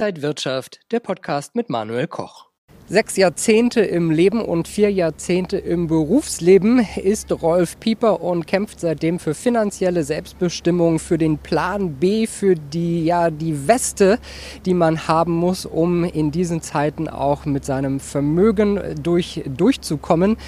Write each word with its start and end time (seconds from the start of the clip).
Inside 0.00 0.22
Wirtschaft, 0.22 0.80
der 0.92 1.00
Podcast 1.00 1.54
mit 1.54 1.68
Manuel 1.68 2.06
Koch. 2.06 2.46
Sechs 2.86 3.18
Jahrzehnte 3.18 3.82
im 3.82 4.10
Leben 4.10 4.40
und 4.40 4.66
vier 4.66 4.90
Jahrzehnte 4.90 5.58
im 5.58 5.88
Berufsleben 5.88 6.86
ist 6.96 7.30
Rolf 7.42 7.78
Pieper 7.80 8.22
und 8.22 8.46
kämpft 8.46 8.80
seitdem 8.80 9.18
für 9.18 9.34
finanzielle 9.34 10.02
Selbstbestimmung, 10.02 11.00
für 11.00 11.18
den 11.18 11.36
Plan 11.36 11.96
B, 11.96 12.26
für 12.26 12.54
die, 12.54 13.04
ja, 13.04 13.28
die 13.28 13.68
Weste, 13.68 14.18
die 14.64 14.72
man 14.72 15.06
haben 15.06 15.34
muss, 15.34 15.66
um 15.66 16.04
in 16.04 16.30
diesen 16.30 16.62
Zeiten 16.62 17.06
auch 17.06 17.44
mit 17.44 17.66
seinem 17.66 18.00
Vermögen 18.00 18.80
durch, 19.02 19.42
durchzukommen. 19.54 20.38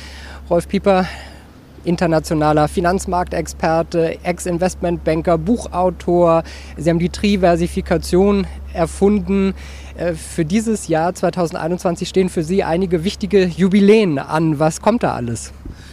Rolf 0.48 0.66
Pieper, 0.66 1.06
internationaler 1.84 2.68
Finanzmarktexperte, 2.68 4.18
Ex-Investmentbanker, 4.22 5.38
Buchautor. 5.38 6.42
Sie 6.76 6.90
haben 6.90 6.98
die 6.98 7.08
Triversifikation 7.08 8.46
erfunden. 8.72 9.54
Äh, 9.96 10.14
für 10.14 10.44
dieses 10.44 10.88
Jahr 10.88 11.14
2021 11.14 12.08
stehen 12.08 12.28
für 12.28 12.42
Sie 12.42 12.64
einige 12.64 13.04
wichtige 13.04 13.44
Jubiläen 13.44 14.18
an. 14.18 14.58
Was 14.58 14.80
kommt 14.80 15.02
da 15.02 15.14
alles? 15.14 15.52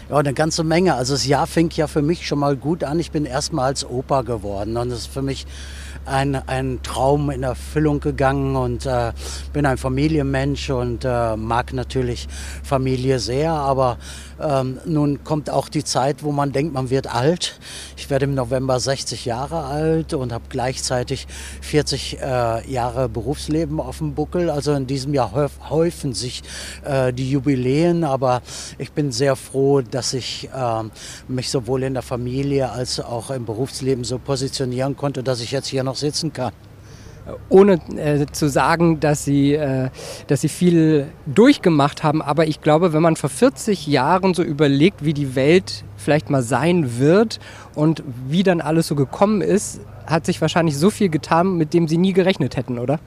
Ja, 0.10 0.18
eine 0.18 0.34
ganze 0.34 0.64
Menge. 0.64 0.96
Also 0.96 1.14
das 1.14 1.28
Jahr 1.28 1.48
fing 1.48 1.70
ja 1.76 1.88
für 1.88 2.02
mich 2.02 2.26
schon 2.26 2.40
mal 2.40 2.56
gut 2.56 2.84
an. 2.84 3.00
Ich 3.00 3.12
bin 3.12 3.26
erstmal 3.26 3.66
als 3.66 3.88
Opa 3.88 4.22
geworden 4.22 4.78
und 4.78 4.90
das 4.90 5.00
ist 5.00 5.14
für 5.14 5.22
mich 5.22 5.46
ein, 6.06 6.36
ein 6.48 6.80
Traum 6.82 7.30
in 7.30 7.44
Erfüllung 7.44 8.00
gegangen 8.00 8.56
und 8.56 8.86
äh, 8.86 9.12
bin 9.54 9.66
ein 9.66 9.78
Familienmensch 9.78 10.70
und 10.70 11.06
äh, 11.06 11.36
mag 11.36 11.74
natürlich 11.74 12.28
Familie 12.64 13.20
sehr, 13.20 13.52
aber 13.52 13.98
ähm, 14.42 14.80
nun 14.86 15.24
kommt 15.24 15.50
auch 15.50 15.70
die 15.70 15.84
Zeit, 15.84 16.24
wo 16.24 16.32
man 16.32 16.52
denkt, 16.52 16.74
man 16.74 16.90
wird 16.90 17.14
alt. 17.14 17.60
Ich 17.98 18.10
werde 18.10 18.26
im 18.26 18.36
November 18.36 18.80
60 18.80 19.26
Jahre 19.26 19.64
alt 19.66 20.14
und 20.14 20.32
habe 20.32 20.46
gleichzeitig 20.50 21.28
40 21.62 22.20
äh, 22.22 22.72
Jahre 22.72 23.10
Berufsleben 23.10 23.80
auf 23.80 23.98
dem 24.00 24.14
Buckel. 24.14 24.50
Also 24.50 24.74
in 24.74 24.88
diesem 24.88 25.14
Jahr 25.14 25.50
häufen 25.70 26.14
sich 26.14 26.44
äh, 26.84 27.12
die 27.14 27.30
Jubiläen, 27.30 28.04
aber 28.04 28.42
ich 28.78 28.92
bin 28.92 29.12
sehr 29.12 29.36
froh, 29.36 29.82
dass 29.82 30.14
ich 30.14 30.50
äh, 30.56 30.84
mich 31.28 31.50
sowohl 31.50 31.84
in 31.84 31.94
der 31.94 32.04
Familie 32.04 32.72
als 32.72 33.00
auch 33.00 33.32
im 33.32 33.46
Berufsleben 33.46 34.04
so 34.04 34.18
positionieren 34.20 34.96
konnte, 34.96 35.24
dass 35.24 35.42
ich 35.42 35.52
jetzt 35.52 35.68
hier 35.68 35.84
noch 35.84 35.96
sitzen 35.96 36.34
kann 36.34 36.54
ohne 37.50 37.80
äh, 37.96 38.26
zu 38.32 38.50
sagen, 38.50 39.00
dass 39.00 39.26
sie, 39.26 39.54
äh, 39.54 39.90
dass 40.28 40.42
sie 40.42 40.50
viel 40.50 41.08
durchgemacht 41.26 42.04
haben. 42.04 42.22
Aber 42.22 42.48
ich 42.48 42.62
glaube, 42.62 42.94
wenn 42.94 43.02
man 43.02 43.16
vor 43.16 43.30
40 43.30 43.88
Jahren 43.88 44.34
so 44.34 44.44
überlegt, 44.44 45.04
wie 45.04 45.14
die 45.14 45.36
Welt 45.36 45.84
vielleicht 45.98 46.30
mal 46.30 46.42
sein 46.42 47.00
wird 47.00 47.40
und 47.76 48.04
wie 48.28 48.44
dann 48.44 48.62
alles 48.62 48.88
so 48.88 48.96
gekommen 48.96 49.42
ist, 49.42 49.82
hat 50.06 50.26
sich 50.26 50.42
wahrscheinlich 50.42 50.78
so 50.78 50.90
viel 50.90 51.10
getan, 51.10 51.58
mit 51.58 51.74
dem 51.74 51.88
sie 51.88 51.98
nie 51.98 52.14
gerechnet 52.14 52.58
hätten, 52.58 52.80
oder? 52.80 53.00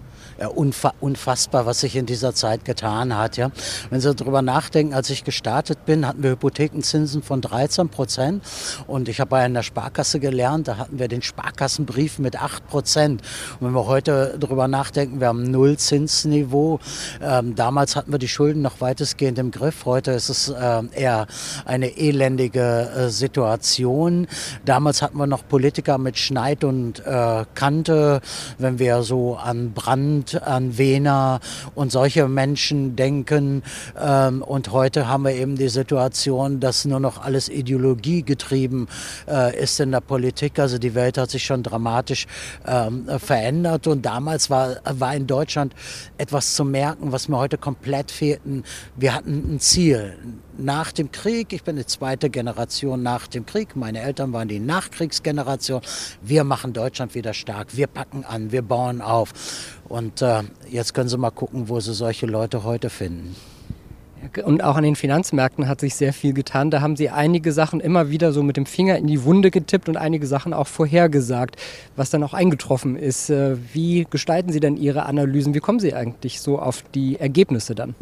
Ja, 0.42 0.48
unfassbar, 0.48 1.66
was 1.66 1.80
sich 1.80 1.94
in 1.94 2.04
dieser 2.04 2.34
Zeit 2.34 2.64
getan 2.64 3.16
hat. 3.16 3.36
Ja. 3.36 3.52
Wenn 3.90 4.00
Sie 4.00 4.12
darüber 4.12 4.42
nachdenken, 4.42 4.92
als 4.92 5.08
ich 5.08 5.22
gestartet 5.22 5.84
bin, 5.86 6.06
hatten 6.06 6.24
wir 6.24 6.30
Hypothekenzinsen 6.32 7.22
von 7.22 7.40
13 7.40 7.88
Prozent 7.90 8.42
und 8.88 9.08
ich 9.08 9.20
habe 9.20 9.30
bei 9.30 9.42
einer 9.42 9.62
Sparkasse 9.62 10.18
gelernt, 10.18 10.66
da 10.66 10.78
hatten 10.78 10.98
wir 10.98 11.06
den 11.06 11.22
Sparkassenbrief 11.22 12.18
mit 12.18 12.42
8 12.42 12.66
Prozent. 12.66 13.22
Und 13.60 13.68
wenn 13.68 13.74
wir 13.74 13.86
heute 13.86 14.36
darüber 14.40 14.66
nachdenken, 14.66 15.20
wir 15.20 15.28
haben 15.28 15.48
Nullzinsniveau. 15.48 16.80
Ähm, 17.22 17.54
damals 17.54 17.94
hatten 17.94 18.10
wir 18.10 18.18
die 18.18 18.28
Schulden 18.28 18.62
noch 18.62 18.80
weitestgehend 18.80 19.38
im 19.38 19.52
Griff. 19.52 19.84
Heute 19.84 20.10
ist 20.10 20.28
es 20.28 20.48
äh, 20.48 20.82
eher 20.92 21.28
eine 21.64 21.96
elendige 21.96 22.90
äh, 22.90 23.08
Situation. 23.10 24.26
Damals 24.64 25.02
hatten 25.02 25.18
wir 25.18 25.28
noch 25.28 25.46
Politiker 25.46 25.98
mit 25.98 26.18
Schneid 26.18 26.64
und 26.64 26.98
äh, 27.06 27.44
Kante. 27.54 28.20
Wenn 28.58 28.80
wir 28.80 29.04
so 29.04 29.36
an 29.36 29.72
Brand 29.72 30.31
an 30.34 30.78
Wiener 30.78 31.40
und 31.74 31.92
solche 31.92 32.28
Menschen 32.28 32.96
denken. 32.96 33.62
Ähm, 34.00 34.42
und 34.42 34.72
heute 34.72 35.08
haben 35.08 35.24
wir 35.24 35.32
eben 35.32 35.56
die 35.56 35.68
Situation, 35.68 36.60
dass 36.60 36.84
nur 36.84 37.00
noch 37.00 37.22
alles 37.22 37.48
ideologiegetrieben 37.48 38.88
äh, 39.28 39.60
ist 39.60 39.80
in 39.80 39.92
der 39.92 40.00
Politik. 40.00 40.58
Also 40.58 40.78
die 40.78 40.94
Welt 40.94 41.18
hat 41.18 41.30
sich 41.30 41.44
schon 41.44 41.62
dramatisch 41.62 42.26
ähm, 42.66 43.06
verändert. 43.18 43.86
Und 43.86 44.02
damals 44.02 44.50
war, 44.50 44.76
war 44.84 45.14
in 45.14 45.26
Deutschland 45.26 45.74
etwas 46.18 46.54
zu 46.54 46.64
merken, 46.64 47.12
was 47.12 47.28
mir 47.28 47.36
heute 47.36 47.58
komplett 47.58 48.10
fehlten. 48.10 48.64
Wir 48.96 49.14
hatten 49.14 49.54
ein 49.54 49.60
Ziel 49.60 50.16
nach 50.58 50.92
dem 50.92 51.10
Krieg. 51.12 51.52
Ich 51.52 51.64
bin 51.64 51.76
die 51.76 51.86
zweite 51.86 52.30
Generation 52.30 53.02
nach 53.02 53.26
dem 53.26 53.46
Krieg. 53.46 53.76
Meine 53.76 54.00
Eltern 54.00 54.32
waren 54.32 54.48
die 54.48 54.60
Nachkriegsgeneration. 54.60 55.80
Wir 56.22 56.44
machen 56.44 56.72
Deutschland 56.72 57.14
wieder 57.14 57.34
stark. 57.34 57.76
Wir 57.76 57.86
packen 57.86 58.24
an, 58.24 58.52
wir 58.52 58.62
bauen 58.62 59.00
auf. 59.00 59.32
Und 59.92 60.22
äh, 60.22 60.42
jetzt 60.70 60.94
können 60.94 61.10
Sie 61.10 61.18
mal 61.18 61.30
gucken, 61.30 61.68
wo 61.68 61.78
Sie 61.78 61.92
solche 61.92 62.24
Leute 62.24 62.64
heute 62.64 62.88
finden. 62.88 63.36
Und 64.42 64.64
auch 64.64 64.76
an 64.76 64.84
den 64.84 64.96
Finanzmärkten 64.96 65.68
hat 65.68 65.80
sich 65.80 65.96
sehr 65.96 66.14
viel 66.14 66.32
getan. 66.32 66.70
Da 66.70 66.80
haben 66.80 66.96
Sie 66.96 67.10
einige 67.10 67.52
Sachen 67.52 67.78
immer 67.78 68.08
wieder 68.08 68.32
so 68.32 68.42
mit 68.42 68.56
dem 68.56 68.64
Finger 68.64 68.96
in 68.96 69.06
die 69.06 69.24
Wunde 69.24 69.50
getippt 69.50 69.90
und 69.90 69.98
einige 69.98 70.26
Sachen 70.26 70.54
auch 70.54 70.66
vorhergesagt, 70.66 71.56
was 71.94 72.08
dann 72.08 72.22
auch 72.22 72.32
eingetroffen 72.32 72.96
ist. 72.96 73.28
Äh, 73.28 73.58
wie 73.74 74.06
gestalten 74.08 74.50
Sie 74.50 74.60
denn 74.60 74.78
Ihre 74.78 75.04
Analysen? 75.04 75.52
Wie 75.52 75.60
kommen 75.60 75.78
Sie 75.78 75.92
eigentlich 75.92 76.40
so 76.40 76.58
auf 76.58 76.84
die 76.94 77.20
Ergebnisse 77.20 77.74
dann? 77.74 77.94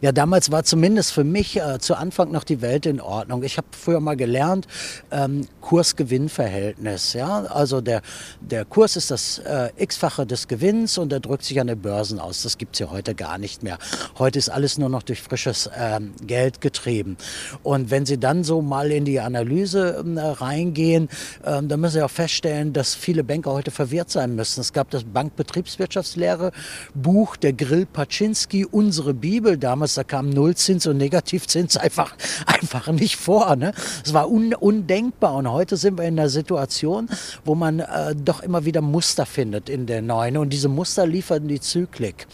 Ja, 0.00 0.12
damals 0.12 0.52
war 0.52 0.62
zumindest 0.62 1.12
für 1.12 1.24
mich 1.24 1.56
äh, 1.56 1.78
zu 1.80 1.96
Anfang 1.96 2.30
noch 2.30 2.44
die 2.44 2.60
Welt 2.60 2.86
in 2.86 3.00
Ordnung. 3.00 3.42
Ich 3.42 3.56
habe 3.56 3.66
früher 3.72 3.98
mal 3.98 4.16
gelernt, 4.16 4.68
ähm, 5.10 5.46
Kurs-Gewinn-Verhältnis. 5.72 7.14
Ja? 7.14 7.44
Also 7.44 7.80
der, 7.80 8.02
der 8.42 8.66
Kurs 8.66 8.94
ist 8.96 9.10
das 9.10 9.38
äh, 9.38 9.70
x-fache 9.78 10.26
des 10.26 10.46
Gewinns 10.46 10.98
und 10.98 11.10
der 11.10 11.20
drückt 11.20 11.44
sich 11.44 11.58
an 11.62 11.66
den 11.66 11.80
Börsen 11.80 12.20
aus. 12.20 12.42
Das 12.42 12.58
gibt 12.58 12.74
es 12.74 12.80
ja 12.80 12.90
heute 12.90 13.14
gar 13.14 13.38
nicht 13.38 13.62
mehr. 13.62 13.78
Heute 14.18 14.38
ist 14.38 14.50
alles 14.50 14.76
nur 14.76 14.90
noch 14.90 15.02
durch 15.02 15.22
frisches 15.22 15.70
ähm, 15.74 16.12
Geld 16.26 16.60
getrieben. 16.60 17.16
Und 17.62 17.90
wenn 17.90 18.04
Sie 18.04 18.18
dann 18.18 18.44
so 18.44 18.60
mal 18.60 18.90
in 18.92 19.06
die 19.06 19.18
Analyse 19.20 20.04
äh, 20.14 20.20
reingehen, 20.20 21.08
ähm, 21.42 21.68
dann 21.68 21.80
müssen 21.80 21.94
Sie 21.94 22.02
auch 22.02 22.10
feststellen, 22.10 22.74
dass 22.74 22.94
viele 22.94 23.24
Banker 23.24 23.52
heute 23.52 23.70
verwirrt 23.70 24.10
sein 24.10 24.34
müssen. 24.34 24.60
Es 24.60 24.74
gab 24.74 24.90
das 24.90 25.04
Bankbetriebswirtschaftslehre 25.04 26.52
Buch 26.92 27.36
der 27.36 27.54
Grill 27.54 27.86
Paczynski, 27.86 28.66
unsere 28.66 29.14
Bibel 29.14 29.56
damals, 29.56 29.94
da 29.94 30.04
kam 30.04 30.28
Nullzins 30.28 30.86
und 30.86 30.98
Negativzins 30.98 31.76
einfach, 31.78 32.14
einfach 32.44 32.88
nicht 32.88 33.16
vor. 33.16 33.56
Ne? 33.56 33.72
Es 34.04 34.12
war 34.12 34.30
un, 34.30 34.52
undenkbar 34.52 35.32
und 35.36 35.50
heute 35.50 35.61
sind 35.70 35.98
wir 35.98 36.04
in 36.04 36.18
einer 36.18 36.28
Situation, 36.28 37.08
wo 37.44 37.54
man 37.54 37.80
äh, 37.80 38.14
doch 38.14 38.42
immer 38.42 38.64
wieder 38.64 38.80
Muster 38.80 39.26
findet 39.26 39.68
in 39.68 39.86
der 39.86 40.02
neuen 40.02 40.36
und 40.36 40.50
diese 40.50 40.68
Muster 40.68 41.06
liefern 41.06 41.48
die 41.48 41.60
Zyklik. 41.60 42.26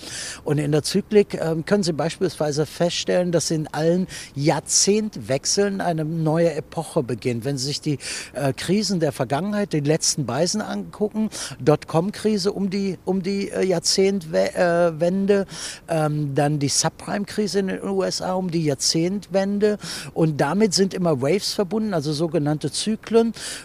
Und 0.44 0.58
in 0.58 0.72
der 0.72 0.82
Zyklik 0.82 1.34
äh, 1.34 1.56
können 1.66 1.82
Sie 1.82 1.92
beispielsweise 1.92 2.66
feststellen, 2.66 3.32
dass 3.32 3.50
in 3.50 3.66
allen 3.68 4.06
Jahrzehntwechseln 4.34 5.80
eine 5.80 6.04
neue 6.04 6.54
Epoche 6.54 7.02
beginnt. 7.02 7.44
Wenn 7.44 7.58
Sie 7.58 7.66
sich 7.66 7.80
die 7.80 7.98
äh, 8.32 8.52
Krisen 8.52 9.00
der 9.00 9.12
Vergangenheit, 9.12 9.72
die 9.72 9.80
letzten 9.80 10.26
Beisen 10.26 10.60
angucken, 10.60 11.30
Dotcom-Krise 11.60 12.52
um 12.52 12.70
die, 12.70 12.98
um 13.04 13.22
die 13.22 13.50
äh, 13.50 13.64
Jahrzehntwende, 13.64 15.46
ähm, 15.88 16.34
dann 16.34 16.58
die 16.58 16.68
Subprime 16.68 17.18
Subprime-Krise 17.18 17.58
in 17.60 17.66
den 17.68 17.82
USA, 17.82 18.34
um 18.34 18.50
die 18.50 18.64
Jahrzehntwende. 18.64 19.78
Und 20.14 20.40
damit 20.40 20.74
sind 20.74 20.94
immer 20.94 21.20
Waves 21.22 21.54
verbunden, 21.54 21.94
also 21.94 22.12
sogenannte 22.12 22.70
Zyklen. 22.70 23.17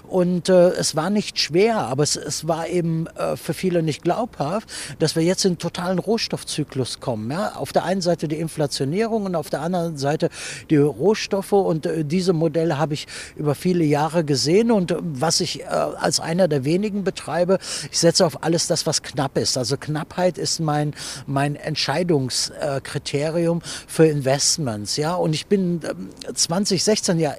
Und 0.08 0.50
äh, 0.50 0.70
es 0.72 0.96
war 0.96 1.10
nicht 1.10 1.40
schwer, 1.40 1.78
aber 1.78 2.04
es, 2.04 2.16
es 2.16 2.48
war 2.48 2.68
eben 2.68 3.08
äh, 3.08 3.36
für 3.36 3.54
viele 3.54 3.84
nicht 3.84 4.04
glaubhaft, 4.04 4.70
dass 5.00 5.16
wir 5.16 5.24
jetzt 5.24 5.46
in 5.46 5.52
einen 5.52 5.58
totalen 5.60 6.00
Rohstoffzyklus 6.00 7.00
kommen. 7.00 7.32
Ja? 7.32 7.56
Auf 7.56 7.74
der 7.74 7.84
einen 7.84 8.02
Seite 8.02 8.28
die 8.28 8.40
Inflationierung 8.40 9.26
und 9.26 9.36
auf 9.36 9.50
der 9.50 9.62
anderen 9.62 9.98
Seite 9.98 10.30
die 10.70 10.78
Rohstoffe. 10.78 11.54
Und 11.54 11.86
äh, 11.86 12.04
diese 12.06 12.34
Modelle 12.34 12.78
habe 12.78 12.94
ich 12.94 13.08
über 13.36 13.56
viele 13.56 13.84
Jahre 13.84 14.24
gesehen. 14.24 14.72
Und 14.72 14.92
äh, 14.92 14.98
was 15.02 15.42
ich 15.42 15.62
äh, 15.62 15.66
als 15.66 16.20
einer 16.20 16.48
der 16.48 16.66
wenigen 16.66 17.04
betreibe, 17.04 17.60
ich 17.92 18.00
setze 18.00 18.26
auf 18.26 18.44
alles 18.44 18.68
das, 18.68 18.86
was 18.86 19.04
knapp 19.04 19.38
ist. 19.38 19.58
Also 19.58 19.78
Knappheit 19.78 20.38
ist 20.38 20.60
mein, 20.60 20.94
mein 21.28 21.56
Entscheidungskriterium 21.56 23.04
Kriterium 23.04 23.62
für 23.88 24.06
Investments. 24.06 24.98
Ja? 24.98 25.16
Und 25.16 25.34
ich 25.34 25.48
bin 25.48 25.82
2016 26.34 27.16
ähm, 27.16 27.22
ja 27.22 27.36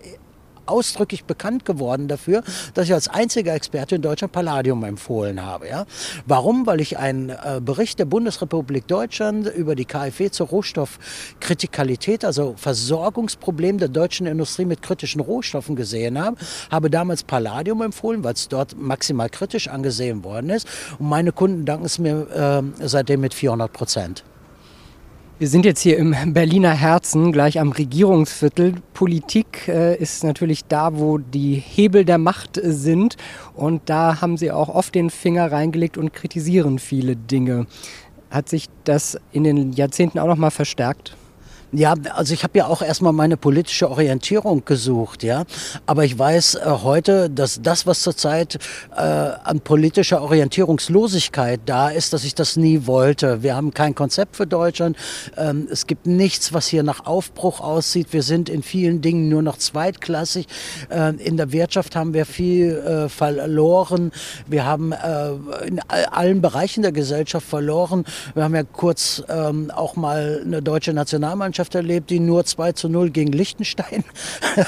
ausdrücklich 0.66 1.24
bekannt 1.24 1.64
geworden 1.64 2.08
dafür, 2.08 2.42
dass 2.74 2.86
ich 2.86 2.94
als 2.94 3.08
einziger 3.08 3.54
Experte 3.54 3.96
in 3.96 4.02
Deutschland 4.02 4.32
Palladium 4.32 4.84
empfohlen 4.84 5.44
habe. 5.44 5.68
Ja? 5.68 5.86
Warum? 6.26 6.66
Weil 6.66 6.80
ich 6.80 6.98
einen 6.98 7.30
äh, 7.30 7.60
Bericht 7.62 7.98
der 7.98 8.04
Bundesrepublik 8.04 8.86
Deutschland 8.86 9.46
über 9.48 9.74
die 9.74 9.84
KfW 9.84 10.30
zur 10.30 10.48
Rohstoffkritikalität, 10.48 12.24
also 12.24 12.54
Versorgungsproblem 12.56 13.78
der 13.78 13.88
deutschen 13.88 14.26
Industrie 14.26 14.64
mit 14.64 14.82
kritischen 14.82 15.20
Rohstoffen 15.20 15.76
gesehen 15.76 16.18
habe, 16.18 16.36
habe 16.70 16.90
damals 16.90 17.22
Palladium 17.22 17.82
empfohlen, 17.82 18.24
weil 18.24 18.34
es 18.34 18.48
dort 18.48 18.76
maximal 18.76 19.28
kritisch 19.28 19.68
angesehen 19.68 20.24
worden 20.24 20.50
ist. 20.50 20.66
Und 20.98 21.08
meine 21.08 21.32
Kunden 21.32 21.64
danken 21.64 21.86
es 21.86 21.98
mir 21.98 22.62
äh, 22.80 22.86
seitdem 22.86 23.20
mit 23.20 23.34
400 23.34 23.72
Prozent. 23.72 24.24
Wir 25.44 25.50
sind 25.50 25.66
jetzt 25.66 25.82
hier 25.82 25.98
im 25.98 26.16
Berliner 26.32 26.70
Herzen, 26.70 27.30
gleich 27.30 27.60
am 27.60 27.70
Regierungsviertel. 27.70 28.76
Politik 28.94 29.68
äh, 29.68 29.94
ist 29.94 30.24
natürlich 30.24 30.64
da, 30.64 30.98
wo 30.98 31.18
die 31.18 31.56
Hebel 31.56 32.06
der 32.06 32.16
Macht 32.16 32.58
sind. 32.62 33.16
Und 33.52 33.82
da 33.90 34.22
haben 34.22 34.38
Sie 34.38 34.50
auch 34.50 34.70
oft 34.70 34.94
den 34.94 35.10
Finger 35.10 35.52
reingelegt 35.52 35.98
und 35.98 36.14
kritisieren 36.14 36.78
viele 36.78 37.14
Dinge. 37.14 37.66
Hat 38.30 38.48
sich 38.48 38.70
das 38.84 39.18
in 39.32 39.44
den 39.44 39.72
Jahrzehnten 39.74 40.18
auch 40.18 40.28
noch 40.28 40.38
mal 40.38 40.48
verstärkt? 40.48 41.14
Ja, 41.76 41.94
also 42.14 42.34
ich 42.34 42.44
habe 42.44 42.56
ja 42.56 42.68
auch 42.68 42.82
erstmal 42.82 43.12
meine 43.12 43.36
politische 43.36 43.90
Orientierung 43.90 44.64
gesucht, 44.64 45.24
ja. 45.24 45.44
Aber 45.86 46.04
ich 46.04 46.16
weiß 46.16 46.54
äh, 46.54 46.60
heute, 46.84 47.28
dass 47.28 47.62
das, 47.62 47.84
was 47.84 48.02
zurzeit 48.02 48.60
äh, 48.96 49.00
an 49.00 49.58
politischer 49.58 50.22
Orientierungslosigkeit 50.22 51.62
da 51.66 51.88
ist, 51.88 52.12
dass 52.12 52.22
ich 52.22 52.36
das 52.36 52.56
nie 52.56 52.86
wollte. 52.86 53.42
Wir 53.42 53.56
haben 53.56 53.74
kein 53.74 53.96
Konzept 53.96 54.36
für 54.36 54.46
Deutschland. 54.46 54.96
Ähm, 55.36 55.66
es 55.68 55.88
gibt 55.88 56.06
nichts, 56.06 56.52
was 56.52 56.68
hier 56.68 56.84
nach 56.84 57.06
Aufbruch 57.06 57.60
aussieht. 57.60 58.12
Wir 58.12 58.22
sind 58.22 58.48
in 58.48 58.62
vielen 58.62 59.00
Dingen 59.00 59.28
nur 59.28 59.42
noch 59.42 59.58
zweitklassig. 59.58 60.46
Äh, 60.90 61.16
in 61.16 61.36
der 61.36 61.50
Wirtschaft 61.50 61.96
haben 61.96 62.14
wir 62.14 62.24
viel 62.24 62.76
äh, 62.76 63.08
verloren. 63.08 64.12
Wir 64.46 64.64
haben 64.64 64.92
äh, 64.92 65.32
in 65.66 65.80
allen 65.88 66.40
Bereichen 66.40 66.82
der 66.82 66.92
Gesellschaft 66.92 67.48
verloren. 67.48 68.04
Wir 68.34 68.44
haben 68.44 68.54
ja 68.54 68.62
kurz 68.62 69.24
ähm, 69.28 69.72
auch 69.72 69.96
mal 69.96 70.40
eine 70.44 70.62
deutsche 70.62 70.92
Nationalmannschaft 70.92 71.63
Mannschaft 71.64 71.74
erlebt, 71.74 72.10
die 72.10 72.20
nur 72.20 72.44
2 72.44 72.72
zu 72.72 72.88
0 72.88 73.10
gegen 73.10 73.32
Liechtenstein 73.32 74.04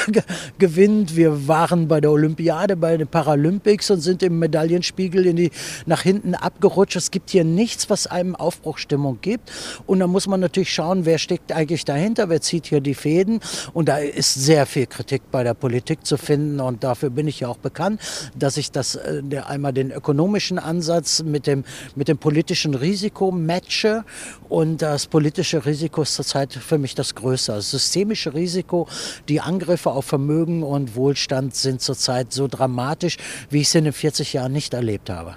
gewinnt. 0.58 1.14
Wir 1.14 1.46
waren 1.46 1.88
bei 1.88 2.00
der 2.00 2.10
Olympiade, 2.10 2.76
bei 2.76 2.96
den 2.96 3.06
Paralympics 3.06 3.90
und 3.90 4.00
sind 4.00 4.22
im 4.22 4.38
Medaillenspiegel 4.38 5.26
in 5.26 5.36
die, 5.36 5.50
nach 5.84 6.02
hinten 6.02 6.34
abgerutscht. 6.34 6.96
Es 6.96 7.10
gibt 7.10 7.30
hier 7.30 7.44
nichts, 7.44 7.90
was 7.90 8.06
einem 8.06 8.34
Aufbruchstimmung 8.34 9.18
gibt. 9.20 9.52
Und 9.86 10.00
da 10.00 10.06
muss 10.06 10.26
man 10.26 10.40
natürlich 10.40 10.72
schauen, 10.72 11.04
wer 11.04 11.18
steckt 11.18 11.52
eigentlich 11.52 11.84
dahinter, 11.84 12.30
wer 12.30 12.40
zieht 12.40 12.66
hier 12.66 12.80
die 12.80 12.94
Fäden. 12.94 13.40
Und 13.74 13.88
da 13.88 13.98
ist 13.98 14.34
sehr 14.34 14.64
viel 14.64 14.86
Kritik 14.86 15.22
bei 15.30 15.44
der 15.44 15.54
Politik 15.54 16.06
zu 16.06 16.16
finden. 16.16 16.60
Und 16.60 16.82
dafür 16.82 17.10
bin 17.10 17.28
ich 17.28 17.40
ja 17.40 17.48
auch 17.48 17.58
bekannt, 17.58 18.00
dass 18.34 18.56
ich 18.56 18.70
das 18.70 18.94
äh, 18.94 19.22
einmal 19.46 19.74
den 19.74 19.90
ökonomischen 19.90 20.58
Ansatz 20.58 21.22
mit 21.22 21.46
dem, 21.46 21.64
mit 21.94 22.08
dem 22.08 22.16
politischen 22.16 22.74
Risiko 22.74 23.30
matche. 23.32 24.04
Und 24.48 24.80
das 24.80 25.06
politische 25.06 25.66
Risiko 25.66 26.02
ist 26.02 26.14
zurzeit 26.14 26.54
für 26.54 26.78
mich 26.78 26.85
mich 26.86 26.94
das 26.94 27.16
größte. 27.16 27.52
Das 27.52 27.72
systemische 27.72 28.32
Risiko, 28.32 28.86
die 29.28 29.40
Angriffe 29.40 29.90
auf 29.90 30.04
Vermögen 30.04 30.62
und 30.62 30.94
Wohlstand 30.94 31.56
sind 31.56 31.80
zurzeit 31.80 32.32
so 32.32 32.46
dramatisch, 32.46 33.16
wie 33.50 33.62
ich 33.62 33.68
sie 33.68 33.78
in 33.78 33.84
den 33.84 33.92
40 33.92 34.32
Jahren 34.32 34.52
nicht 34.52 34.72
erlebt 34.72 35.10
habe. 35.10 35.36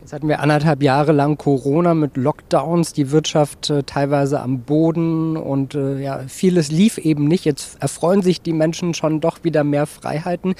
Jetzt 0.00 0.12
hatten 0.14 0.28
wir 0.28 0.40
anderthalb 0.40 0.82
Jahre 0.82 1.12
lang 1.12 1.36
Corona 1.36 1.92
mit 1.92 2.16
Lockdowns, 2.16 2.94
die 2.94 3.10
Wirtschaft 3.10 3.68
äh, 3.70 3.82
teilweise 3.82 4.40
am 4.40 4.60
Boden 4.60 5.36
und 5.36 5.74
äh, 5.74 6.00
ja, 6.00 6.20
vieles 6.28 6.70
lief 6.70 6.96
eben 6.96 7.26
nicht. 7.26 7.44
Jetzt 7.44 7.82
erfreuen 7.82 8.22
sich 8.22 8.40
die 8.40 8.52
Menschen 8.52 8.94
schon 8.94 9.20
doch 9.20 9.42
wieder 9.42 9.64
mehr 9.64 9.86
Freiheiten. 9.86 10.54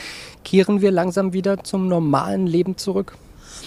Kehren 0.45 0.83
wir 0.83 0.91
langsam 0.91 1.33
wieder 1.33 1.63
zum 1.65 1.89
normalen 1.89 2.47
Leben 2.47 2.77
zurück? 2.77 3.17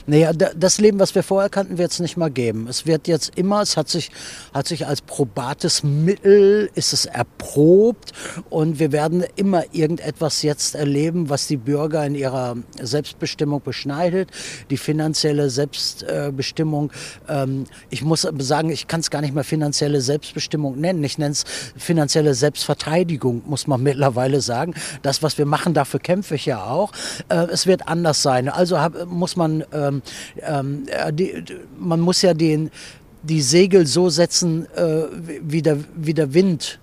Naja, 0.07 0.33
das 0.33 0.79
Leben, 0.79 0.99
was 0.99 1.15
wir 1.15 1.23
vorher 1.23 1.49
kannten, 1.49 1.77
wird 1.77 1.91
es 1.91 1.99
nicht 1.99 2.17
mal 2.17 2.31
geben. 2.31 2.67
Es 2.67 2.85
wird 2.85 3.07
jetzt 3.07 3.37
immer, 3.37 3.61
es 3.61 3.77
hat 3.77 3.89
sich, 3.89 4.11
hat 4.53 4.67
sich 4.67 4.87
als 4.87 5.01
probates 5.01 5.83
Mittel, 5.83 6.69
ist 6.75 6.93
es 6.93 7.05
erprobt 7.05 8.11
und 8.49 8.79
wir 8.79 8.91
werden 8.91 9.23
immer 9.35 9.63
irgendetwas 9.71 10.41
jetzt 10.41 10.75
erleben, 10.75 11.29
was 11.29 11.47
die 11.47 11.57
Bürger 11.57 12.05
in 12.05 12.15
ihrer 12.15 12.55
Selbstbestimmung 12.81 13.61
beschneidet, 13.61 14.29
die 14.69 14.77
finanzielle 14.77 15.49
Selbstbestimmung. 15.49 16.91
Ähm, 17.27 17.65
ich 17.89 18.03
muss 18.03 18.27
sagen, 18.39 18.69
ich 18.69 18.87
kann 18.87 19.01
es 19.01 19.09
gar 19.09 19.21
nicht 19.21 19.33
mehr 19.33 19.43
finanzielle 19.43 20.01
Selbstbestimmung 20.01 20.79
nennen. 20.79 21.03
Ich 21.03 21.17
nenne 21.17 21.31
es 21.31 21.43
finanzielle 21.77 22.33
Selbstverteidigung, 22.33 23.43
muss 23.45 23.67
man 23.67 23.83
mittlerweile 23.89 24.41
sagen. 24.41 24.73
Das, 25.01 25.23
was 25.23 25.37
wir 25.37 25.45
machen, 25.45 25.73
dafür 25.73 25.99
kämpfe 25.99 26.35
ich 26.35 26.45
ja 26.45 26.63
auch. 26.63 26.91
Äh, 27.29 27.47
es 27.51 27.67
wird 27.67 27.87
anders 27.87 28.21
sein. 28.21 28.49
Also 28.49 28.77
muss 29.07 29.35
man 29.35 29.63
ähm, 29.73 29.78
ähm, 29.85 30.01
äh, 30.87 31.13
die, 31.13 31.43
man 31.77 31.99
muss 31.99 32.21
ja 32.21 32.33
den, 32.33 32.69
die 33.23 33.41
Segel 33.41 33.85
so 33.85 34.09
setzen, 34.09 34.65
äh, 34.75 35.03
wie, 35.41 35.61
der, 35.61 35.77
wie 35.95 36.13
der 36.13 36.33
Wind 36.33 36.79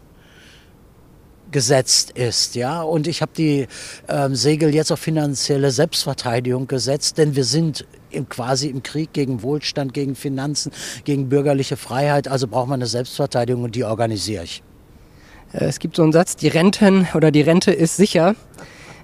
gesetzt 1.51 2.11
ist, 2.11 2.55
ja. 2.55 2.83
Und 2.83 3.07
ich 3.07 3.23
habe 3.23 3.33
die 3.37 3.67
ähm, 4.09 4.35
Segel 4.35 4.75
jetzt 4.75 4.91
auf 4.93 4.99
finanzielle 4.99 5.71
Selbstverteidigung 5.71 6.67
gesetzt, 6.67 7.19
denn 7.19 7.37
wir 7.37 7.45
sind 7.45 7.87
im, 8.11 8.29
quasi 8.29 8.69
im 8.69 8.83
Krieg 8.83 9.13
gegen 9.13 9.43
Wohlstand, 9.43 9.95
gegen 9.95 10.17
Finanzen, 10.17 10.73
gegen 11.05 11.29
bürgerliche 11.29 11.77
Freiheit. 11.77 12.29
Also 12.29 12.49
braucht 12.49 12.69
man 12.69 12.81
eine 12.81 12.87
Selbstverteidigung 12.87 13.63
und 13.65 13.75
die 13.75 13.85
organisiere 13.85 14.45
ich. 14.45 14.63
Äh, 15.53 15.65
es 15.65 15.79
gibt 15.79 15.97
so 15.97 16.03
einen 16.03 16.13
Satz: 16.13 16.37
Die 16.37 16.49
Renten 16.49 17.07
oder 17.15 17.31
die 17.31 17.43
Rente 17.43 17.73
ist 17.73 17.97
sicher. 17.97 18.35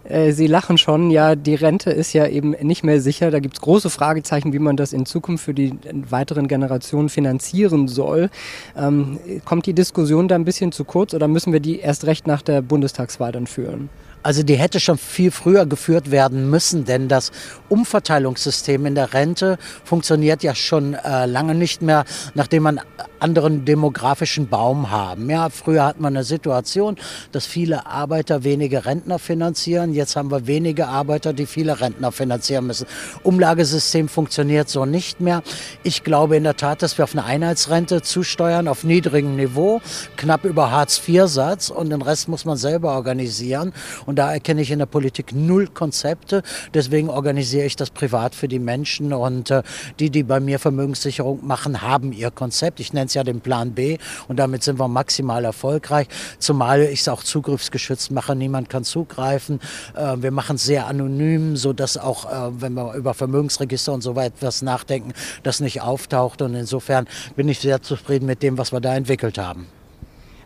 Äh, 0.04 0.32
Sie 0.32 0.46
lachen 0.46 0.78
schon, 0.78 1.10
ja, 1.10 1.34
die 1.34 1.54
Rente 1.54 1.90
ist 1.90 2.12
ja 2.12 2.26
eben 2.26 2.50
nicht 2.50 2.84
mehr 2.84 3.00
sicher. 3.00 3.30
Da 3.30 3.40
gibt 3.40 3.54
es 3.56 3.60
große 3.60 3.90
Fragezeichen, 3.90 4.52
wie 4.52 4.58
man 4.58 4.76
das 4.76 4.92
in 4.92 5.06
Zukunft 5.06 5.44
für 5.44 5.54
die 5.54 5.74
weiteren 6.08 6.48
Generationen 6.48 7.08
finanzieren 7.08 7.88
soll. 7.88 8.30
Ähm, 8.76 9.18
kommt 9.44 9.66
die 9.66 9.74
Diskussion 9.74 10.28
da 10.28 10.34
ein 10.34 10.44
bisschen 10.44 10.72
zu 10.72 10.84
kurz 10.84 11.14
oder 11.14 11.28
müssen 11.28 11.52
wir 11.52 11.60
die 11.60 11.80
erst 11.80 12.06
recht 12.06 12.26
nach 12.26 12.42
der 12.42 12.62
Bundestagswahl 12.62 13.32
dann 13.32 13.46
führen? 13.46 13.88
Also 14.22 14.44
die 14.44 14.54
hätte 14.54 14.78
schon 14.78 14.98
viel 14.98 15.30
früher 15.32 15.66
geführt 15.66 16.10
werden 16.10 16.48
müssen, 16.48 16.84
denn 16.84 17.08
das 17.08 17.32
Umverteilungssystem 17.68 18.86
in 18.86 18.94
der 18.94 19.12
Rente 19.14 19.58
funktioniert 19.84 20.44
ja 20.44 20.54
schon 20.54 20.94
äh, 20.94 21.26
lange 21.26 21.56
nicht 21.56 21.82
mehr, 21.82 22.04
nachdem 22.34 22.62
man 22.62 22.80
anderen 23.22 23.64
demografischen 23.64 24.48
Baum 24.48 24.90
haben. 24.90 25.30
Ja, 25.30 25.48
früher 25.48 25.84
hat 25.84 26.00
man 26.00 26.16
eine 26.16 26.24
Situation, 26.24 26.96
dass 27.30 27.46
viele 27.46 27.86
Arbeiter 27.86 28.44
wenige 28.44 28.84
Rentner 28.84 29.18
finanzieren. 29.18 29.94
Jetzt 29.94 30.16
haben 30.16 30.30
wir 30.30 30.46
wenige 30.46 30.88
Arbeiter, 30.88 31.32
die 31.32 31.46
viele 31.46 31.80
Rentner 31.80 32.12
finanzieren 32.12 32.66
müssen. 32.66 32.86
Umlagesystem 33.22 34.08
funktioniert 34.08 34.68
so 34.68 34.84
nicht 34.84 35.20
mehr. 35.20 35.42
Ich 35.84 36.02
glaube 36.02 36.36
in 36.36 36.44
der 36.44 36.56
Tat, 36.56 36.82
dass 36.82 36.98
wir 36.98 37.04
auf 37.04 37.12
eine 37.12 37.24
Einheitsrente 37.24 38.02
zusteuern, 38.02 38.66
auf 38.66 38.84
niedrigem 38.84 39.36
Niveau, 39.36 39.80
knapp 40.16 40.44
über 40.44 40.70
Hartz-IV-Satz 40.70 41.70
und 41.70 41.90
den 41.90 42.02
Rest 42.02 42.28
muss 42.28 42.44
man 42.44 42.56
selber 42.56 42.92
organisieren. 42.94 43.72
Und 44.06 44.18
da 44.18 44.32
erkenne 44.32 44.62
ich 44.62 44.70
in 44.70 44.80
der 44.80 44.86
Politik 44.86 45.32
null 45.32 45.68
Konzepte. 45.68 46.42
Deswegen 46.74 47.08
organisiere 47.08 47.66
ich 47.66 47.76
das 47.76 47.90
privat 47.90 48.34
für 48.34 48.48
die 48.48 48.58
Menschen 48.58 49.12
und 49.12 49.50
äh, 49.50 49.62
die, 50.00 50.10
die 50.10 50.24
bei 50.24 50.40
mir 50.40 50.58
Vermögenssicherung 50.58 51.46
machen, 51.46 51.82
haben 51.82 52.12
ihr 52.12 52.30
Konzept. 52.30 52.80
Ich 52.80 52.92
nenne 52.92 53.11
es 53.12 53.14
ja 53.14 53.24
den 53.24 53.40
Plan 53.40 53.72
B 53.72 53.98
und 54.28 54.38
damit 54.38 54.62
sind 54.62 54.78
wir 54.78 54.88
maximal 54.88 55.44
erfolgreich, 55.44 56.08
zumal 56.38 56.82
ich 56.82 57.00
es 57.00 57.08
auch 57.08 57.22
zugriffsgeschützt 57.22 58.10
mache, 58.10 58.34
niemand 58.34 58.68
kann 58.68 58.84
zugreifen. 58.84 59.60
Äh, 59.94 60.16
wir 60.18 60.30
machen 60.30 60.56
es 60.56 60.64
sehr 60.64 60.86
anonym, 60.86 61.56
sodass 61.56 61.96
auch, 61.96 62.24
äh, 62.24 62.60
wenn 62.60 62.74
wir 62.74 62.94
über 62.94 63.14
Vermögensregister 63.14 63.92
und 63.92 64.02
so 64.02 64.16
weiter 64.16 64.32
etwas 64.32 64.62
nachdenken, 64.62 65.12
das 65.42 65.60
nicht 65.60 65.82
auftaucht 65.82 66.42
und 66.42 66.54
insofern 66.54 67.06
bin 67.36 67.48
ich 67.48 67.60
sehr 67.60 67.82
zufrieden 67.82 68.26
mit 68.26 68.42
dem, 68.42 68.58
was 68.58 68.72
wir 68.72 68.80
da 68.80 68.94
entwickelt 68.94 69.38
haben. 69.38 69.66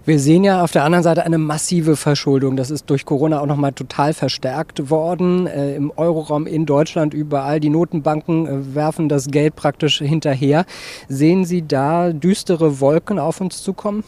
Wir 0.06 0.20
sehen 0.20 0.44
ja 0.44 0.62
auf 0.62 0.70
der 0.70 0.84
anderen 0.84 1.02
Seite 1.02 1.24
eine 1.24 1.36
massive 1.36 1.96
Verschuldung. 1.96 2.54
Das 2.54 2.70
ist 2.70 2.88
durch 2.90 3.04
Corona 3.04 3.40
auch 3.40 3.46
nochmal 3.46 3.72
total 3.72 4.14
verstärkt 4.14 4.88
worden. 4.88 5.48
Äh, 5.48 5.74
Im 5.74 5.90
Euroraum 5.96 6.46
in 6.46 6.64
Deutschland 6.64 7.12
überall. 7.12 7.58
Die 7.58 7.70
Notenbanken 7.70 8.46
äh, 8.46 8.74
werfen 8.76 9.08
das 9.08 9.26
Geld 9.26 9.56
praktisch 9.56 9.98
hinterher. 9.98 10.64
Sehen 11.08 11.44
Sie 11.44 11.66
da 11.66 12.12
düstere 12.12 12.78
Wolken 12.78 13.18
auf 13.18 13.40
uns 13.40 13.64
zukommen? 13.64 14.04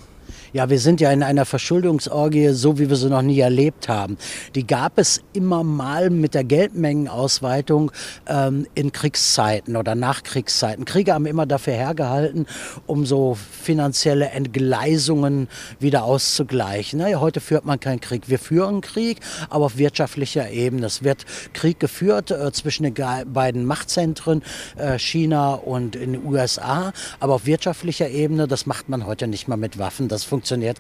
Ja, 0.52 0.70
wir 0.70 0.78
sind 0.78 1.00
ja 1.00 1.12
in 1.12 1.22
einer 1.22 1.44
Verschuldungsorgie, 1.44 2.50
so 2.50 2.78
wie 2.78 2.88
wir 2.88 2.96
sie 2.96 3.10
noch 3.10 3.20
nie 3.20 3.38
erlebt 3.38 3.88
haben. 3.88 4.16
Die 4.54 4.66
gab 4.66 4.98
es 4.98 5.20
immer 5.34 5.62
mal 5.62 6.08
mit 6.08 6.32
der 6.32 6.44
Geldmengenausweitung 6.44 7.92
ähm, 8.26 8.66
in 8.74 8.90
Kriegszeiten 8.92 9.76
oder 9.76 9.94
Nachkriegszeiten. 9.94 10.86
Kriege 10.86 11.12
haben 11.12 11.26
immer 11.26 11.44
dafür 11.44 11.74
hergehalten, 11.74 12.46
um 12.86 13.04
so 13.04 13.34
finanzielle 13.34 14.30
Entgleisungen 14.30 15.48
wieder 15.80 16.04
auszugleichen. 16.04 17.00
Naja, 17.00 17.20
heute 17.20 17.40
führt 17.40 17.66
man 17.66 17.78
keinen 17.78 18.00
Krieg. 18.00 18.30
Wir 18.30 18.38
führen 18.38 18.80
Krieg, 18.80 19.20
aber 19.50 19.66
auf 19.66 19.76
wirtschaftlicher 19.76 20.48
Ebene. 20.48 20.86
Es 20.86 21.04
wird 21.04 21.26
Krieg 21.52 21.78
geführt 21.78 22.30
äh, 22.30 22.52
zwischen 22.52 22.84
den 22.84 22.94
beiden 22.94 23.66
Machtzentren, 23.66 24.42
äh, 24.76 24.98
China 24.98 25.54
und 25.54 25.94
in 25.94 26.14
den 26.14 26.24
USA, 26.24 26.92
aber 27.20 27.34
auf 27.34 27.44
wirtschaftlicher 27.44 28.08
Ebene, 28.08 28.48
das 28.48 28.64
macht 28.64 28.88
man 28.88 29.04
heute 29.04 29.28
nicht 29.28 29.46
mehr 29.46 29.58
mit 29.58 29.78
Waffen. 29.78 30.08
Das 30.08 30.24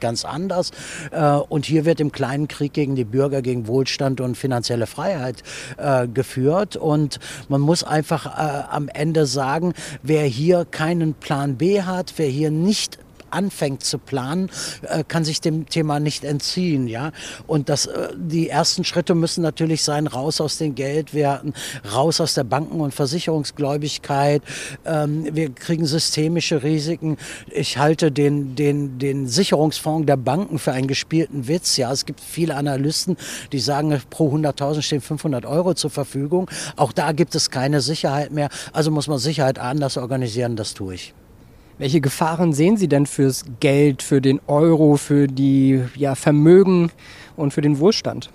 ganz 0.00 0.24
anders. 0.24 0.70
Äh, 1.10 1.32
und 1.32 1.66
hier 1.66 1.84
wird 1.84 2.00
im 2.00 2.12
kleinen 2.12 2.48
Krieg 2.48 2.72
gegen 2.72 2.96
die 2.96 3.04
Bürger, 3.04 3.42
gegen 3.42 3.66
Wohlstand 3.66 4.20
und 4.20 4.36
finanzielle 4.36 4.86
Freiheit 4.86 5.42
äh, 5.76 6.06
geführt. 6.08 6.76
Und 6.76 7.18
man 7.48 7.60
muss 7.60 7.84
einfach 7.84 8.26
äh, 8.26 8.62
am 8.70 8.88
Ende 8.88 9.26
sagen, 9.26 9.74
wer 10.02 10.24
hier 10.24 10.64
keinen 10.64 11.14
Plan 11.14 11.56
B 11.56 11.82
hat, 11.82 12.14
wer 12.16 12.28
hier 12.28 12.50
nicht 12.50 12.98
anfängt 13.30 13.84
zu 13.84 13.98
planen, 13.98 14.50
äh, 14.82 15.04
kann 15.06 15.24
sich 15.24 15.40
dem 15.40 15.68
Thema 15.68 16.00
nicht 16.00 16.24
entziehen. 16.24 16.88
Ja? 16.88 17.12
Und 17.46 17.68
das, 17.68 17.86
äh, 17.86 18.08
die 18.16 18.48
ersten 18.48 18.84
Schritte 18.84 19.14
müssen 19.14 19.42
natürlich 19.42 19.82
sein, 19.82 20.06
raus 20.06 20.40
aus 20.40 20.58
den 20.58 20.74
Geldwerten, 20.74 21.54
raus 21.92 22.20
aus 22.20 22.34
der 22.34 22.44
Banken- 22.44 22.80
und 22.80 22.94
Versicherungsgläubigkeit. 22.94 24.42
Ähm, 24.84 25.26
wir 25.32 25.50
kriegen 25.50 25.86
systemische 25.86 26.62
Risiken. 26.62 27.16
Ich 27.50 27.78
halte 27.78 28.10
den, 28.12 28.54
den, 28.54 28.98
den 28.98 29.28
Sicherungsfonds 29.28 30.06
der 30.06 30.16
Banken 30.16 30.58
für 30.58 30.72
einen 30.72 30.88
gespielten 30.88 31.48
Witz. 31.48 31.76
Ja, 31.76 31.92
es 31.92 32.06
gibt 32.06 32.20
viele 32.20 32.54
Analysten, 32.54 33.16
die 33.52 33.60
sagen, 33.60 34.00
pro 34.10 34.34
100.000 34.34 34.82
stehen 34.82 35.00
500 35.00 35.46
Euro 35.46 35.74
zur 35.74 35.90
Verfügung. 35.90 36.50
Auch 36.76 36.92
da 36.92 37.12
gibt 37.12 37.34
es 37.34 37.50
keine 37.50 37.80
Sicherheit 37.80 38.32
mehr. 38.32 38.48
Also 38.72 38.90
muss 38.90 39.08
man 39.08 39.18
Sicherheit 39.18 39.58
anders 39.58 39.96
organisieren. 39.96 40.56
Das 40.56 40.74
tue 40.74 40.94
ich. 40.94 41.14
Welche 41.78 42.00
Gefahren 42.00 42.52
sehen 42.52 42.76
Sie 42.76 42.88
denn 42.88 43.06
fürs 43.06 43.44
Geld, 43.60 44.02
für 44.02 44.20
den 44.20 44.40
Euro, 44.48 44.96
für 44.96 45.28
die 45.28 45.80
ja, 45.94 46.16
Vermögen 46.16 46.90
und 47.36 47.54
für 47.54 47.60
den 47.60 47.78
Wohlstand? 47.78 48.30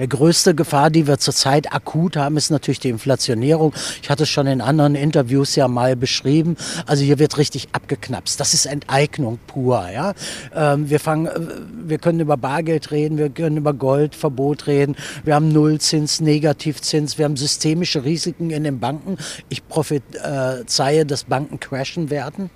Die 0.00 0.08
größte 0.08 0.54
Gefahr, 0.54 0.90
die 0.90 1.06
wir 1.06 1.18
zurzeit 1.18 1.72
akut 1.72 2.16
haben, 2.16 2.36
ist 2.36 2.50
natürlich 2.50 2.80
die 2.80 2.88
Inflationierung. 2.88 3.72
Ich 4.02 4.10
hatte 4.10 4.24
es 4.24 4.28
schon 4.28 4.46
in 4.46 4.60
anderen 4.60 4.94
Interviews 4.94 5.54
ja 5.54 5.68
mal 5.68 5.96
beschrieben. 5.96 6.56
Also 6.86 7.04
hier 7.04 7.18
wird 7.18 7.38
richtig 7.38 7.68
abgeknapst. 7.72 8.40
Das 8.40 8.54
ist 8.54 8.66
Enteignung 8.66 9.38
pur. 9.46 9.88
Ja? 9.92 10.14
Ähm, 10.54 10.90
wir, 10.90 11.00
fangen, 11.00 11.26
äh, 11.26 11.40
wir 11.84 11.98
können 11.98 12.20
über 12.20 12.36
Bargeld 12.36 12.90
reden, 12.90 13.18
wir 13.18 13.30
können 13.30 13.56
über 13.56 13.74
Goldverbot 13.74 14.66
reden. 14.66 14.96
Wir 15.24 15.34
haben 15.34 15.48
Nullzins, 15.48 16.20
Negativzins, 16.20 17.18
wir 17.18 17.24
haben 17.24 17.36
systemische 17.36 18.04
Risiken 18.04 18.50
in 18.50 18.64
den 18.64 18.80
Banken. 18.80 19.18
Ich 19.48 19.66
prophezeie, 19.68 21.06
dass 21.06 21.24
Banken 21.24 21.60
crashen 21.60 22.10
werden. 22.10 22.50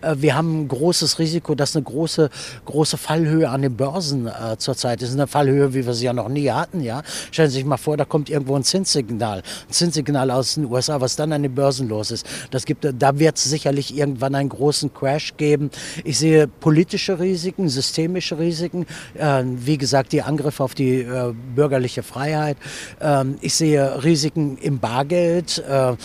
Äh, 0.00 0.16
wir 0.18 0.34
haben 0.34 0.62
ein 0.62 0.68
großes 0.68 1.18
Risiko, 1.18 1.54
dass 1.54 1.76
eine 1.76 1.84
große, 1.84 2.30
große 2.64 2.96
Fallhöhe 2.96 3.48
an 3.48 3.62
den 3.62 3.76
Börsen 3.76 4.26
äh, 4.26 4.56
zurzeit 4.58 5.02
ist. 5.02 5.12
Eine 5.12 5.26
Fallhöhe, 5.26 5.74
wie 5.74 5.86
wir 5.86 5.94
sie 5.94 6.06
ja 6.06 6.12
noch 6.12 6.28
nie 6.28 6.50
hatten. 6.50 6.80
Ja? 6.80 7.02
Stellen 7.30 7.50
Sie 7.50 7.56
sich 7.56 7.64
mal 7.64 7.76
vor, 7.76 7.96
da 7.96 8.04
kommt 8.04 8.30
irgendwo 8.30 8.56
ein 8.56 8.64
Zinssignal. 8.64 9.38
Ein 9.38 9.72
Zinssignal 9.72 10.30
aus 10.30 10.54
den 10.54 10.66
USA, 10.66 11.00
was 11.00 11.16
dann 11.16 11.32
an 11.32 11.42
den 11.42 11.54
Börsen 11.54 11.88
los 11.88 12.10
ist. 12.10 12.26
Das 12.50 12.64
gibt, 12.64 12.84
da 12.84 13.18
wird 13.18 13.36
es 13.36 13.44
sicherlich 13.44 13.96
irgendwann 13.96 14.34
einen 14.34 14.48
großen 14.48 14.92
Crash 14.92 15.36
geben. 15.36 15.70
Ich 16.04 16.18
sehe 16.18 16.48
politische 16.48 17.18
Risiken, 17.18 17.68
systemische 17.68 18.38
Risiken. 18.38 18.86
Äh, 19.14 19.44
wie 19.44 19.78
gesagt, 19.78 20.12
die 20.12 20.22
Angriffe 20.22 20.62
auf 20.62 20.74
die 20.74 21.00
äh, 21.00 21.32
bürgerliche 21.54 22.02
Freiheit. 22.02 22.56
Ähm, 23.00 23.36
ich 23.40 23.54
sehe 23.54 24.02
Risiken 24.04 24.58
im 24.58 24.78
Bargeld. 24.78 25.58
Äh, 25.58 25.96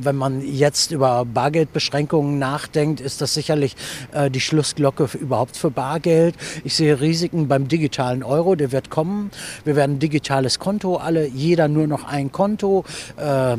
wenn 0.00 0.16
man 0.16 0.40
jetzt 0.40 0.92
über 0.92 1.24
Bargeldbeschränkungen 1.24 2.38
nachdenkt, 2.38 2.77
ist 2.86 3.20
das 3.20 3.34
sicherlich 3.34 3.76
äh, 4.12 4.30
die 4.30 4.40
Schlussglocke 4.40 5.08
überhaupt 5.18 5.56
für 5.56 5.70
Bargeld. 5.70 6.34
Ich 6.64 6.74
sehe 6.74 7.00
Risiken 7.00 7.48
beim 7.48 7.68
digitalen 7.68 8.22
Euro, 8.22 8.54
der 8.54 8.72
wird 8.72 8.90
kommen. 8.90 9.30
Wir 9.64 9.76
werden 9.76 9.96
ein 9.96 9.98
digitales 9.98 10.58
Konto, 10.58 10.96
alle, 10.96 11.26
jeder 11.26 11.68
nur 11.68 11.86
noch 11.86 12.04
ein 12.04 12.30
Konto 12.30 12.84
äh, 13.16 13.54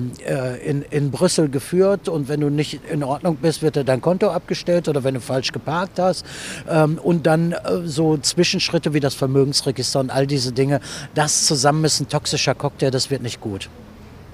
in, 0.65 0.83
in 0.83 1.11
Brüssel 1.11 1.49
geführt 1.49 2.07
und 2.07 2.29
wenn 2.29 2.39
du 2.39 2.49
nicht 2.49 2.79
in 2.89 3.03
Ordnung 3.03 3.37
bist, 3.37 3.61
wird 3.61 3.75
dir 3.75 3.83
dein 3.83 4.01
Konto 4.01 4.29
abgestellt 4.29 4.87
oder 4.87 5.03
wenn 5.03 5.15
du 5.15 5.21
falsch 5.21 5.51
geparkt 5.51 5.99
hast. 5.99 6.25
Ähm, 6.69 6.99
und 7.01 7.27
dann 7.27 7.51
äh, 7.51 7.57
so 7.85 8.17
Zwischenschritte 8.17 8.93
wie 8.93 8.99
das 8.99 9.15
Vermögensregister 9.15 9.99
und 9.99 10.11
all 10.11 10.27
diese 10.27 10.51
Dinge. 10.51 10.79
Das 11.13 11.45
zusammen 11.45 11.83
ist 11.83 11.99
ein 11.99 12.07
toxischer 12.07 12.55
Cocktail, 12.55 12.91
das 12.91 13.11
wird 13.11 13.21
nicht 13.21 13.41
gut. 13.41 13.69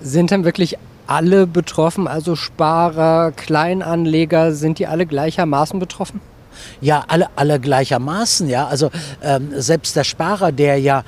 Sind 0.01 0.31
dann 0.31 0.43
wirklich 0.43 0.77
alle 1.07 1.47
betroffen, 1.47 2.07
also 2.07 2.35
Sparer, 2.35 3.31
Kleinanleger, 3.31 4.53
sind 4.53 4.79
die 4.79 4.87
alle 4.87 5.05
gleichermaßen 5.05 5.79
betroffen? 5.79 6.21
Ja, 6.81 7.03
alle, 7.07 7.27
alle 7.35 7.59
gleichermaßen, 7.59 8.47
ja. 8.49 8.67
Also 8.67 8.89
ähm, 9.21 9.49
selbst 9.55 9.95
der 9.95 10.03
Sparer, 10.03 10.51
der 10.51 10.79
ja 10.79 11.03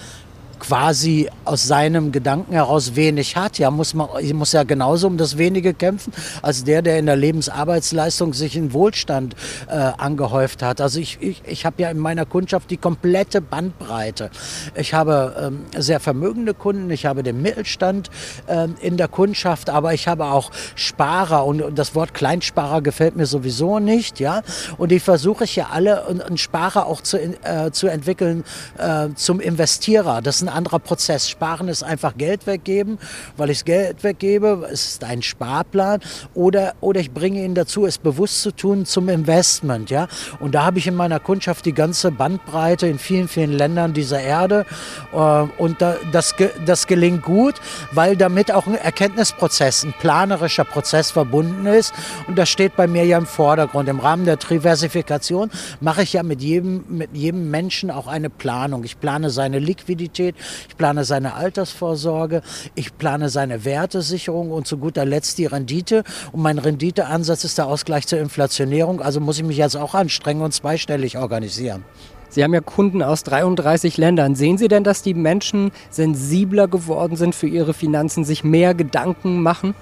quasi 0.60 1.30
aus 1.46 1.68
seinem 1.68 2.12
Gedanken 2.12 2.54
heraus 2.54 2.96
wenig 2.96 3.36
hat, 3.36 3.58
ja, 3.58 3.72
muss 3.72 3.94
man 3.94 4.08
muss 4.34 4.52
ja 4.52 4.64
genauso 4.64 5.08
um 5.08 5.18
das 5.18 5.38
wenige 5.38 5.74
kämpfen, 5.74 6.14
als 6.42 6.64
der, 6.64 6.82
der 6.82 7.00
in 7.00 7.06
der 7.06 7.16
Lebensarbeitsleistung 7.16 8.34
sich 8.34 8.56
in 8.56 8.74
Wohlstand 8.74 9.36
äh, 9.68 9.74
angehäuft 9.76 10.64
hat. 10.64 10.82
Also 10.82 11.00
ich, 11.00 11.18
ich, 11.22 11.42
ich 11.46 11.66
habe 11.66 11.82
ja 11.82 11.90
in 11.90 11.98
meiner 11.98 12.26
Kundschaft 12.26 12.70
die 12.70 12.78
komplette 12.78 13.42
Bandbreite. 13.42 14.30
Ich 14.76 14.94
habe 14.94 15.36
ähm, 15.40 15.66
sehr 15.76 16.00
vermögende 16.00 16.54
Kunden, 16.54 16.90
ich 16.90 17.06
habe 17.06 17.24
den 17.24 17.42
Mittelstand 17.42 18.10
ähm, 18.48 18.76
in 18.82 18.98
der 18.98 19.08
Kundschaft, 19.08 19.70
aber 19.70 19.94
ich 19.94 20.08
habe 20.08 20.26
auch 20.26 20.52
Sparer 20.76 21.46
und, 21.46 21.78
das 21.78 21.96
Wort 21.96 22.14
Kleinsparer 22.14 22.82
gefällt 22.82 23.16
mir 23.16 23.26
sowieso 23.26 23.80
nicht, 23.80 24.20
ja. 24.20 24.42
Und 24.78 24.92
die 24.92 25.00
versuche 25.00 25.44
ich 25.44 25.56
ja 25.56 25.68
alle, 25.72 26.08
einen 26.08 26.38
Sparer 26.38 26.86
auch 26.88 27.02
zu, 27.02 27.18
äh, 27.18 27.72
zu 27.72 27.88
entwickeln 27.88 28.44
äh, 28.78 29.10
zum 29.16 29.40
Investierer. 29.40 30.22
Das 30.22 30.47
ein 30.48 30.54
anderer 30.54 30.80
Prozess. 30.80 31.30
Sparen 31.30 31.68
ist 31.68 31.84
einfach 31.84 32.18
Geld 32.18 32.48
weggeben, 32.48 32.98
weil 33.36 33.50
ich 33.50 33.66
Geld 33.66 34.04
weggebe. 34.04 34.68
Es 34.72 34.88
ist 34.88 35.04
ein 35.04 35.22
Sparplan. 35.22 36.00
Oder, 36.34 36.74
oder 36.82 37.00
ich 37.00 37.12
bringe 37.12 37.44
ihn 37.44 37.56
dazu, 37.56 37.86
es 37.86 37.98
bewusst 37.98 38.42
zu 38.42 38.52
tun 38.52 38.86
zum 38.86 39.10
Investment. 39.10 39.90
Ja? 39.90 40.08
Und 40.40 40.56
da 40.56 40.66
habe 40.66 40.80
ich 40.80 40.88
in 40.88 40.96
meiner 40.96 41.20
Kundschaft 41.20 41.66
die 41.66 41.74
ganze 41.74 42.12
Bandbreite 42.12 42.88
in 42.88 43.00
vielen, 43.00 43.28
vielen 43.28 43.52
Ländern 43.52 43.94
dieser 43.94 44.22
Erde. 44.22 44.66
Äh, 45.14 45.18
und 45.18 45.82
das, 46.12 46.36
das 46.66 46.88
gelingt 46.88 47.24
gut, 47.24 47.56
weil 47.92 48.16
damit 48.16 48.52
auch 48.52 48.68
ein 48.68 48.76
Erkenntnisprozess, 48.76 49.84
ein 49.84 49.94
planerischer 50.00 50.64
Prozess 50.64 51.12
verbunden 51.12 51.66
ist. 51.66 51.94
Und 52.28 52.38
das 52.38 52.50
steht 52.50 52.76
bei 52.76 52.88
mir 52.88 53.06
ja 53.06 53.18
im 53.18 53.26
Vordergrund. 53.26 53.90
Im 53.90 54.00
Rahmen 54.00 54.26
der 54.26 54.38
Diversifikation 54.38 55.52
mache 55.82 56.04
ich 56.04 56.14
ja 56.14 56.24
mit 56.24 56.42
jedem, 56.42 56.86
mit 56.90 57.10
jedem 57.14 57.50
Menschen 57.52 57.92
auch 57.92 58.08
eine 58.08 58.30
Planung. 58.30 58.84
Ich 58.84 59.00
plane 59.00 59.30
seine 59.30 59.60
Liquidität, 59.60 60.36
ich 60.70 60.78
plane 60.78 61.04
seine 61.04 61.34
Altersvorsorge, 61.34 62.42
ich 62.76 62.98
plane 62.98 63.30
seine 63.30 63.66
Wertesicherung 63.66 64.52
und 64.52 64.68
zu 64.68 64.78
guter 64.78 65.06
Letzt 65.06 65.38
die 65.38 65.46
Rendite. 65.46 66.04
Und 66.32 66.42
mein 66.42 66.58
Renditeansatz 66.58 67.44
ist 67.44 67.58
der 67.58 67.68
Ausgleich 67.68 68.08
zur 68.08 68.20
Inflationierung. 68.20 69.02
Also 69.02 69.20
muss 69.20 69.38
ich 69.38 69.44
mich 69.44 69.58
jetzt 69.58 69.78
auch 69.78 69.94
anstrengen 69.94 70.42
und 70.42 70.54
zweistellig 70.54 71.18
organisieren. 71.18 71.84
Sie 72.30 72.44
haben 72.44 72.54
ja 72.54 72.62
Kunden 72.62 73.02
aus 73.02 73.24
33 73.24 73.98
Ländern. 73.98 74.36
Sehen 74.36 74.58
Sie 74.58 74.68
denn, 74.68 74.84
dass 74.84 75.02
die 75.02 75.14
Menschen 75.14 75.72
sensibler 75.90 76.68
geworden 76.68 77.16
sind 77.16 77.34
für 77.34 77.48
ihre 77.48 77.74
Finanzen, 77.74 78.26
sich 78.26 78.44
mehr 78.44 78.74
Gedanken 78.74 79.42
machen? 79.42 79.76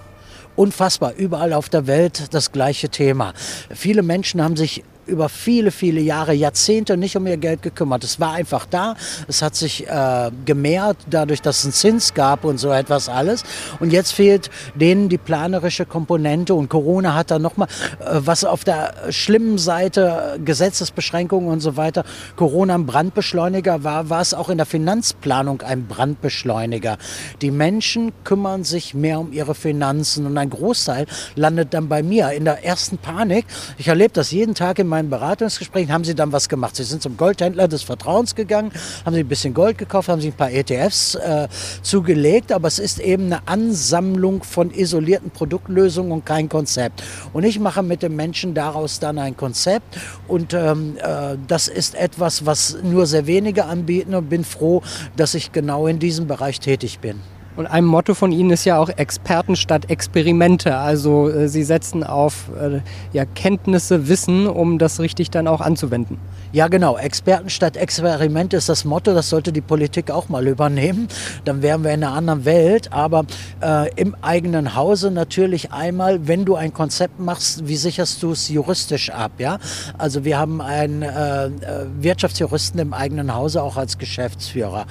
Unfassbar, 0.55 1.13
überall 1.17 1.51
auf 1.51 1.67
der 1.67 1.85
Welt 1.87 2.33
das 2.33 2.51
gleiche 2.51 2.89
Thema. 2.89 3.33
Viele 3.73 4.03
Menschen 4.03 4.41
haben 4.41 4.55
sich 4.55 4.83
über 5.07 5.29
viele, 5.29 5.71
viele 5.71 6.01
Jahre, 6.01 6.33
Jahrzehnte 6.33 6.97
nicht 6.97 7.15
um 7.15 7.27
ihr 7.27 7.37
Geld 7.37 7.61
gekümmert. 7.61 8.03
Es 8.03 8.19
war 8.19 8.33
einfach 8.33 8.65
da. 8.65 8.95
Es 9.27 9.41
hat 9.41 9.55
sich 9.55 9.87
äh, 9.87 10.31
gemehrt, 10.45 10.97
dadurch, 11.09 11.41
dass 11.41 11.59
es 11.59 11.65
einen 11.65 11.73
Zins 11.73 12.13
gab 12.13 12.43
und 12.43 12.57
so 12.57 12.71
etwas 12.71 13.09
alles. 13.09 13.43
Und 13.79 13.91
jetzt 13.91 14.11
fehlt 14.11 14.49
denen 14.75 15.09
die 15.09 15.17
planerische 15.17 15.85
Komponente. 15.85 16.53
Und 16.53 16.69
Corona 16.69 17.15
hat 17.15 17.31
da 17.31 17.39
nochmal, 17.39 17.67
äh, 17.99 18.05
was 18.15 18.43
auf 18.43 18.63
der 18.63 18.93
schlimmen 19.09 19.57
Seite, 19.57 20.39
Gesetzesbeschränkungen 20.43 21.49
und 21.49 21.59
so 21.59 21.77
weiter, 21.77 22.03
Corona 22.35 22.75
ein 22.75 22.85
Brandbeschleuniger 22.85 23.83
war, 23.83 24.09
war 24.09 24.21
es 24.21 24.33
auch 24.33 24.49
in 24.49 24.57
der 24.57 24.65
Finanzplanung 24.65 25.61
ein 25.61 25.87
Brandbeschleuniger. 25.87 26.97
Die 27.41 27.51
Menschen 27.51 28.11
kümmern 28.23 28.63
sich 28.63 28.93
mehr 28.93 29.19
um 29.19 29.31
ihre 29.31 29.55
Finanzen 29.55 30.25
und 30.25 30.37
ein 30.37 30.49
Großteil 30.49 31.05
landet 31.35 31.73
dann 31.73 31.89
bei 31.89 32.03
mir 32.03 32.31
in 32.31 32.45
der 32.45 32.63
ersten 32.63 32.97
Panik. 32.97 33.45
Ich 33.77 33.87
erlebe 33.87 34.13
das 34.13 34.31
jeden 34.31 34.55
Tag 34.55 34.79
in 34.79 34.87
meinen 34.95 35.09
Beratungsgesprächen 35.09 35.91
haben 35.91 36.05
sie 36.05 36.15
dann 36.15 36.31
was 36.31 36.47
gemacht. 36.47 36.77
Sie 36.77 36.85
sind 36.85 37.01
zum 37.01 37.17
Goldhändler 37.17 37.67
des 37.67 37.83
Vertrauens 37.83 38.33
gegangen, 38.33 38.71
haben 39.05 39.13
sie 39.13 39.19
ein 39.19 39.27
bisschen 39.27 39.53
Gold 39.53 39.77
gekauft, 39.77 40.07
haben 40.07 40.21
sich 40.21 40.31
ein 40.31 40.37
paar 40.37 40.51
ETFs 40.51 41.15
äh, 41.15 41.49
zugelegt, 41.81 42.53
aber 42.53 42.69
es 42.69 42.79
ist 42.79 42.99
eben 42.99 43.25
eine 43.25 43.45
Ansammlung 43.45 44.43
von 44.43 44.71
isolierten 44.71 45.31
Produktlösungen 45.31 46.13
und 46.13 46.25
kein 46.25 46.47
Konzept. 46.47 47.03
Und 47.33 47.43
ich 47.43 47.59
mache 47.59 47.83
mit 47.83 48.03
den 48.03 48.15
Menschen 48.15 48.53
daraus 48.53 49.01
dann 49.01 49.19
ein 49.19 49.35
Konzept 49.35 49.97
und 50.29 50.53
ähm, 50.53 50.95
äh, 51.01 51.35
das 51.45 51.67
ist 51.67 51.95
etwas, 51.95 52.45
was 52.45 52.77
nur 52.81 53.05
sehr 53.05 53.27
wenige 53.27 53.65
anbieten 53.65 54.15
und 54.15 54.29
bin 54.29 54.45
froh, 54.45 54.81
dass 55.17 55.33
ich 55.33 55.51
genau 55.51 55.87
in 55.87 55.99
diesem 55.99 56.25
Bereich 56.25 56.61
tätig 56.61 56.99
bin. 56.99 57.34
Und 57.55 57.67
ein 57.67 57.85
Motto 57.85 58.13
von 58.13 58.31
Ihnen 58.31 58.49
ist 58.49 58.65
ja 58.65 58.77
auch 58.77 58.89
Experten 58.89 59.55
statt 59.55 59.89
Experimente. 59.89 60.77
Also 60.77 61.29
äh, 61.29 61.47
Sie 61.47 61.63
setzen 61.63 62.03
auf 62.03 62.49
äh, 62.59 62.81
ja, 63.13 63.25
Kenntnisse, 63.25 64.09
Wissen, 64.09 64.47
um 64.47 64.77
das 64.77 64.99
richtig 64.99 65.31
dann 65.31 65.47
auch 65.47 65.61
anzuwenden. 65.61 66.17
Ja, 66.51 66.67
genau. 66.67 66.97
Experten 66.97 67.49
statt 67.49 67.77
Experimente 67.77 68.57
ist 68.57 68.69
das 68.69 68.85
Motto. 68.85 69.13
Das 69.13 69.29
sollte 69.29 69.51
die 69.51 69.61
Politik 69.61 70.11
auch 70.11 70.29
mal 70.29 70.47
übernehmen. 70.47 71.07
Dann 71.45 71.61
wären 71.61 71.83
wir 71.83 71.93
in 71.93 72.03
einer 72.03 72.13
anderen 72.13 72.45
Welt. 72.45 72.91
Aber 72.91 73.25
äh, 73.61 73.89
im 73.95 74.15
eigenen 74.21 74.75
Hause 74.75 75.11
natürlich 75.11 75.71
einmal, 75.71 76.27
wenn 76.27 76.45
du 76.45 76.55
ein 76.55 76.73
Konzept 76.73 77.19
machst, 77.19 77.67
wie 77.67 77.77
sicherst 77.77 78.21
du 78.23 78.31
es 78.31 78.49
juristisch 78.49 79.09
ab? 79.09 79.31
Ja? 79.37 79.59
Also 79.97 80.25
wir 80.25 80.37
haben 80.37 80.61
einen 80.61 81.01
äh, 81.01 81.45
äh, 81.45 81.51
Wirtschaftsjuristen 81.99 82.79
im 82.79 82.93
eigenen 82.93 83.33
Hause 83.33 83.63
auch 83.63 83.77
als 83.77 83.97
Geschäftsführer. 83.97 84.85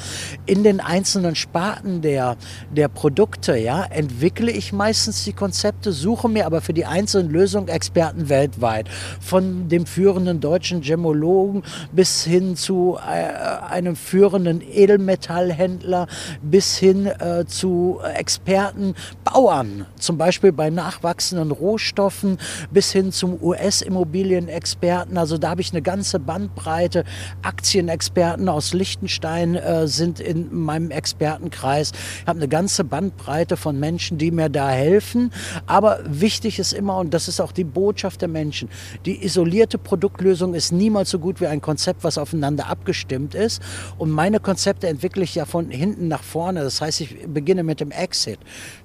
In 0.47 0.65
den 0.65 0.81
einzelnen 0.81 1.35
Sparten 1.35 2.01
der, 2.01 2.37
der 2.71 2.89
Produkte 2.89 3.57
ja, 3.57 3.85
entwickle 3.85 4.51
ich 4.51 4.73
meistens 4.73 5.25
die 5.25 5.33
Konzepte, 5.33 5.93
suche 5.93 6.29
mir 6.29 6.47
aber 6.47 6.61
für 6.61 6.73
die 6.73 6.87
einzelnen 6.87 7.31
Lösungen 7.31 7.69
Experten 7.69 8.29
weltweit. 8.29 8.89
Von 9.21 9.69
dem 9.69 9.87
führenden 9.87 10.41
deutschen 10.41 10.81
Gemologen 10.81 11.63
bis 11.93 12.25
hin 12.25 12.57
zu 12.57 12.99
äh, 12.99 13.71
einem 13.71 13.97
führenden 13.97 14.61
Edelmetallhändler 14.61 16.07
bis 16.43 16.77
hin 16.77 17.07
äh, 17.07 17.45
zu 17.47 18.01
Experten, 18.15 18.95
Bauern, 19.25 19.87
zum 19.99 20.19
Beispiel 20.19 20.53
bei 20.53 20.71
nachwachsenden 20.71 21.51
Rohstoffen 21.51 22.39
bis 22.71 22.93
hin 22.93 23.13
zum 23.13 23.43
US-Immobilienexperten. 23.43 25.17
Also 25.17 25.39
da 25.39 25.51
habe 25.51 25.61
ich 25.61 25.73
eine 25.73 25.83
ganze 25.83 26.19
Bandbreite. 26.21 27.05
Aktienexperten 27.43 28.49
aus 28.49 28.73
Liechtenstein 28.73 29.55
äh, 29.55 29.87
sind 29.87 30.21
in 30.21 30.55
meinem 30.55 30.91
Expertenkreis. 30.91 31.93
Ich 32.21 32.27
habe 32.27 32.39
eine 32.45 32.49
ganze 32.51 32.85
Bandbreite 32.85 33.57
von 33.57 33.81
Menschen, 33.81 34.19
die 34.19 34.31
mir 34.31 34.51
da 34.51 34.69
helfen. 34.69 35.33
Aber 35.67 36.01
wichtig 36.07 36.59
ist 36.59 36.75
immer, 36.75 36.99
und 36.99 37.15
das 37.15 37.27
ist 37.27 37.41
auch 37.41 37.53
die 37.53 37.65
Botschaft 37.65 38.21
der 38.21 38.29
Menschen, 38.29 38.69
die 39.07 39.25
isolierte 39.25 39.79
Produktlösung 39.79 40.55
ist 40.55 40.71
niemals 40.71 41.09
so 41.09 41.19
gut 41.19 41.41
wie 41.41 41.47
ein 41.47 41.63
Konzept, 41.63 42.05
was 42.05 42.19
aufeinander 42.19 42.69
abgestimmt 42.69 43.35
ist. 43.35 43.63
Und 43.97 44.11
meine 44.11 44.41
Konzepte 44.41 44.89
entwickle 44.89 45.25
ich 45.25 45.35
ja 45.35 45.47
von 45.47 45.71
hinten 45.71 46.09
nach 46.09 46.23
vorne. 46.23 46.63
Das 46.63 46.83
heißt, 46.83 47.01
ich 47.01 47.27
beginne 47.27 47.63
mit 47.63 47.81
dem 47.81 47.91
Exit. 47.91 48.39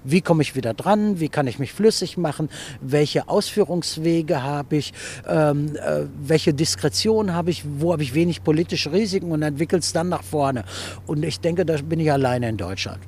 Wie 0.05 0.21
komme 0.21 0.41
ich 0.41 0.55
wieder 0.55 0.73
dran? 0.73 1.19
Wie 1.19 1.27
kann 1.27 1.45
ich 1.47 1.59
mich 1.59 1.73
flüssig 1.73 2.17
machen? 2.17 2.49
Welche 2.79 3.27
Ausführungswege 3.27 4.41
habe 4.41 4.77
ich? 4.77 4.93
Ähm, 5.27 5.75
äh, 5.75 6.05
welche 6.21 6.53
Diskretion 6.53 7.33
habe 7.33 7.51
ich? 7.51 7.65
Wo 7.79 7.91
habe 7.91 8.03
ich 8.03 8.13
wenig 8.13 8.41
politische 8.41 8.93
Risiken? 8.93 9.31
Und 9.31 9.41
entwickle 9.41 9.79
es 9.79 9.91
dann 9.91 10.07
nach 10.07 10.23
vorne. 10.23 10.63
Und 11.07 11.23
ich 11.23 11.41
denke, 11.41 11.65
da 11.65 11.75
bin 11.81 11.99
ich 11.99 12.09
alleine 12.09 12.47
in 12.47 12.55
Deutschland. 12.55 12.99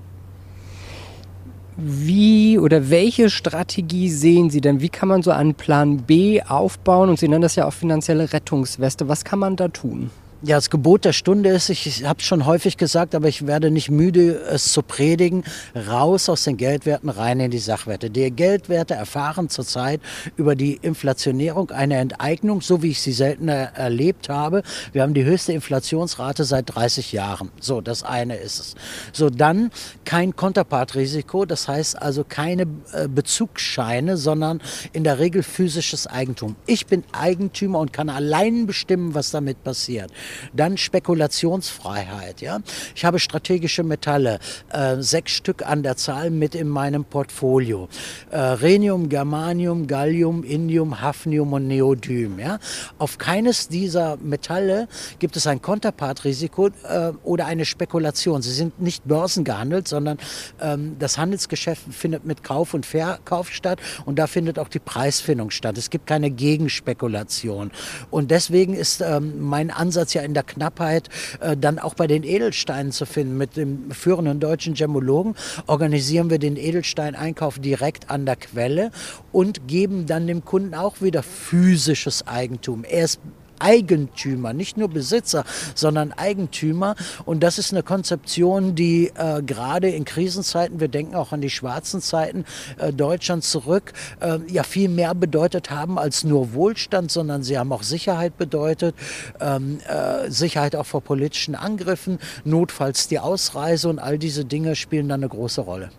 Wie 1.83 2.59
oder 2.59 2.91
welche 2.91 3.31
Strategie 3.31 4.09
sehen 4.09 4.51
Sie 4.51 4.61
denn? 4.61 4.81
Wie 4.81 4.89
kann 4.89 5.09
man 5.09 5.23
so 5.23 5.31
einen 5.31 5.55
Plan 5.55 5.97
B 5.97 6.39
aufbauen? 6.43 7.09
Und 7.09 7.17
Sie 7.17 7.27
nennen 7.27 7.41
das 7.41 7.55
ja 7.55 7.65
auch 7.65 7.73
finanzielle 7.73 8.31
Rettungsweste. 8.33 9.09
Was 9.09 9.25
kann 9.25 9.39
man 9.39 9.55
da 9.55 9.67
tun? 9.67 10.11
Ja, 10.43 10.55
das 10.55 10.71
Gebot 10.71 11.05
der 11.05 11.13
Stunde 11.13 11.51
ist, 11.51 11.69
ich 11.69 12.03
habe 12.03 12.19
es 12.19 12.25
schon 12.25 12.47
häufig 12.47 12.75
gesagt, 12.75 13.13
aber 13.13 13.27
ich 13.27 13.45
werde 13.45 13.69
nicht 13.69 13.91
müde, 13.91 14.41
es 14.49 14.71
zu 14.71 14.81
predigen, 14.81 15.43
raus 15.87 16.29
aus 16.29 16.45
den 16.45 16.57
Geldwerten, 16.57 17.09
rein 17.09 17.39
in 17.39 17.51
die 17.51 17.59
Sachwerte. 17.59 18.09
Die 18.09 18.31
Geldwerte 18.31 18.95
erfahren 18.95 19.49
zurzeit 19.49 20.01
über 20.37 20.55
die 20.55 20.79
Inflationierung 20.81 21.69
eine 21.69 21.97
Enteignung, 21.97 22.61
so 22.61 22.81
wie 22.81 22.89
ich 22.89 23.01
sie 23.01 23.11
selten 23.11 23.49
erlebt 23.49 24.29
habe. 24.29 24.63
Wir 24.93 25.03
haben 25.03 25.13
die 25.13 25.25
höchste 25.25 25.53
Inflationsrate 25.53 26.43
seit 26.43 26.73
30 26.73 27.11
Jahren. 27.11 27.51
So, 27.59 27.79
das 27.79 28.01
eine 28.01 28.37
ist 28.37 28.59
es. 28.59 28.75
So, 29.13 29.29
dann 29.29 29.69
kein 30.05 30.35
Konterpartrisiko, 30.35 31.45
das 31.45 31.67
heißt 31.67 32.01
also 32.01 32.23
keine 32.27 32.63
äh, 32.93 33.07
Bezugsscheine, 33.07 34.17
sondern 34.17 34.59
in 34.91 35.03
der 35.03 35.19
Regel 35.19 35.43
physisches 35.43 36.07
Eigentum. 36.07 36.55
Ich 36.65 36.87
bin 36.87 37.03
Eigentümer 37.11 37.77
und 37.77 37.93
kann 37.93 38.09
allein 38.09 38.65
bestimmen, 38.65 39.13
was 39.13 39.29
damit 39.29 39.63
passiert. 39.63 40.11
Dann 40.53 40.77
Spekulationsfreiheit. 40.77 42.41
Ja? 42.41 42.59
Ich 42.95 43.05
habe 43.05 43.19
strategische 43.19 43.83
Metalle, 43.83 44.39
äh, 44.71 44.97
sechs 44.99 45.31
Stück 45.31 45.65
an 45.65 45.83
der 45.83 45.97
Zahl 45.97 46.29
mit 46.29 46.55
in 46.55 46.69
meinem 46.69 47.05
Portfolio. 47.05 47.89
Äh, 48.29 48.37
Rhenium, 48.37 49.09
Germanium, 49.09 49.87
Gallium, 49.87 50.43
Indium, 50.43 51.01
Hafnium 51.01 51.53
und 51.53 51.67
Neodym. 51.67 52.39
Ja? 52.39 52.59
Auf 52.97 53.17
keines 53.17 53.67
dieser 53.67 54.17
Metalle 54.17 54.87
gibt 55.19 55.37
es 55.37 55.47
ein 55.47 55.61
Konterpartrisiko 55.61 56.67
äh, 56.67 57.11
oder 57.23 57.45
eine 57.45 57.65
Spekulation. 57.65 58.41
Sie 58.41 58.51
sind 58.51 58.81
nicht 58.81 59.05
börsengehandelt, 59.05 59.87
sondern 59.87 60.17
ähm, 60.59 60.95
das 60.99 61.17
Handelsgeschäft 61.17 61.93
findet 61.93 62.25
mit 62.25 62.43
Kauf 62.43 62.73
und 62.73 62.85
Verkauf 62.85 63.51
statt 63.51 63.79
und 64.05 64.19
da 64.19 64.27
findet 64.27 64.59
auch 64.59 64.67
die 64.67 64.79
Preisfindung 64.79 65.51
statt. 65.51 65.77
Es 65.77 65.89
gibt 65.89 66.07
keine 66.07 66.31
Gegenspekulation. 66.31 67.71
Und 68.09 68.31
deswegen 68.31 68.73
ist 68.73 69.01
ähm, 69.01 69.41
mein 69.41 69.71
Ansatz 69.71 70.13
ja 70.13 70.20
in 70.23 70.33
der 70.33 70.43
Knappheit 70.43 71.09
äh, 71.39 71.57
dann 71.57 71.79
auch 71.79 71.93
bei 71.93 72.07
den 72.07 72.23
Edelsteinen 72.23 72.91
zu 72.91 73.05
finden. 73.05 73.37
Mit 73.37 73.57
dem 73.57 73.91
führenden 73.91 74.39
deutschen 74.39 74.73
Gemmologen 74.73 75.35
organisieren 75.67 76.29
wir 76.29 76.39
den 76.39 76.55
Edelsteineinkauf 76.55 77.59
direkt 77.59 78.09
an 78.09 78.25
der 78.25 78.35
Quelle 78.35 78.91
und 79.31 79.67
geben 79.67 80.05
dann 80.05 80.27
dem 80.27 80.45
Kunden 80.45 80.73
auch 80.73 81.01
wieder 81.01 81.23
physisches 81.23 82.27
Eigentum. 82.27 82.83
Er 82.83 83.05
ist 83.05 83.19
Eigentümer, 83.61 84.53
nicht 84.53 84.77
nur 84.77 84.89
Besitzer, 84.89 85.43
sondern 85.75 86.11
Eigentümer. 86.11 86.95
Und 87.25 87.41
das 87.41 87.57
ist 87.57 87.71
eine 87.71 87.83
Konzeption, 87.83 88.75
die 88.75 89.11
äh, 89.15 89.41
gerade 89.41 89.89
in 89.89 90.05
Krisenzeiten, 90.05 90.79
wir 90.79 90.87
denken 90.87 91.15
auch 91.15 91.31
an 91.31 91.41
die 91.41 91.49
schwarzen 91.49 92.01
Zeiten 92.01 92.45
äh, 92.77 92.91
Deutschlands 92.91 93.51
zurück, 93.51 93.93
äh, 94.19 94.39
ja 94.47 94.63
viel 94.63 94.89
mehr 94.89 95.15
bedeutet 95.15 95.69
haben 95.69 95.97
als 95.97 96.23
nur 96.23 96.53
Wohlstand, 96.53 97.11
sondern 97.11 97.43
sie 97.43 97.57
haben 97.57 97.71
auch 97.71 97.83
Sicherheit 97.83 98.37
bedeutet, 98.37 98.95
ähm, 99.39 99.79
äh, 99.87 100.29
Sicherheit 100.29 100.75
auch 100.75 100.85
vor 100.85 101.01
politischen 101.01 101.55
Angriffen, 101.55 102.19
notfalls 102.43 103.07
die 103.07 103.19
Ausreise 103.19 103.89
und 103.89 103.99
all 103.99 104.17
diese 104.17 104.45
Dinge 104.45 104.75
spielen 104.75 105.09
dann 105.09 105.21
eine 105.21 105.29
große 105.29 105.61
Rolle. 105.61 105.89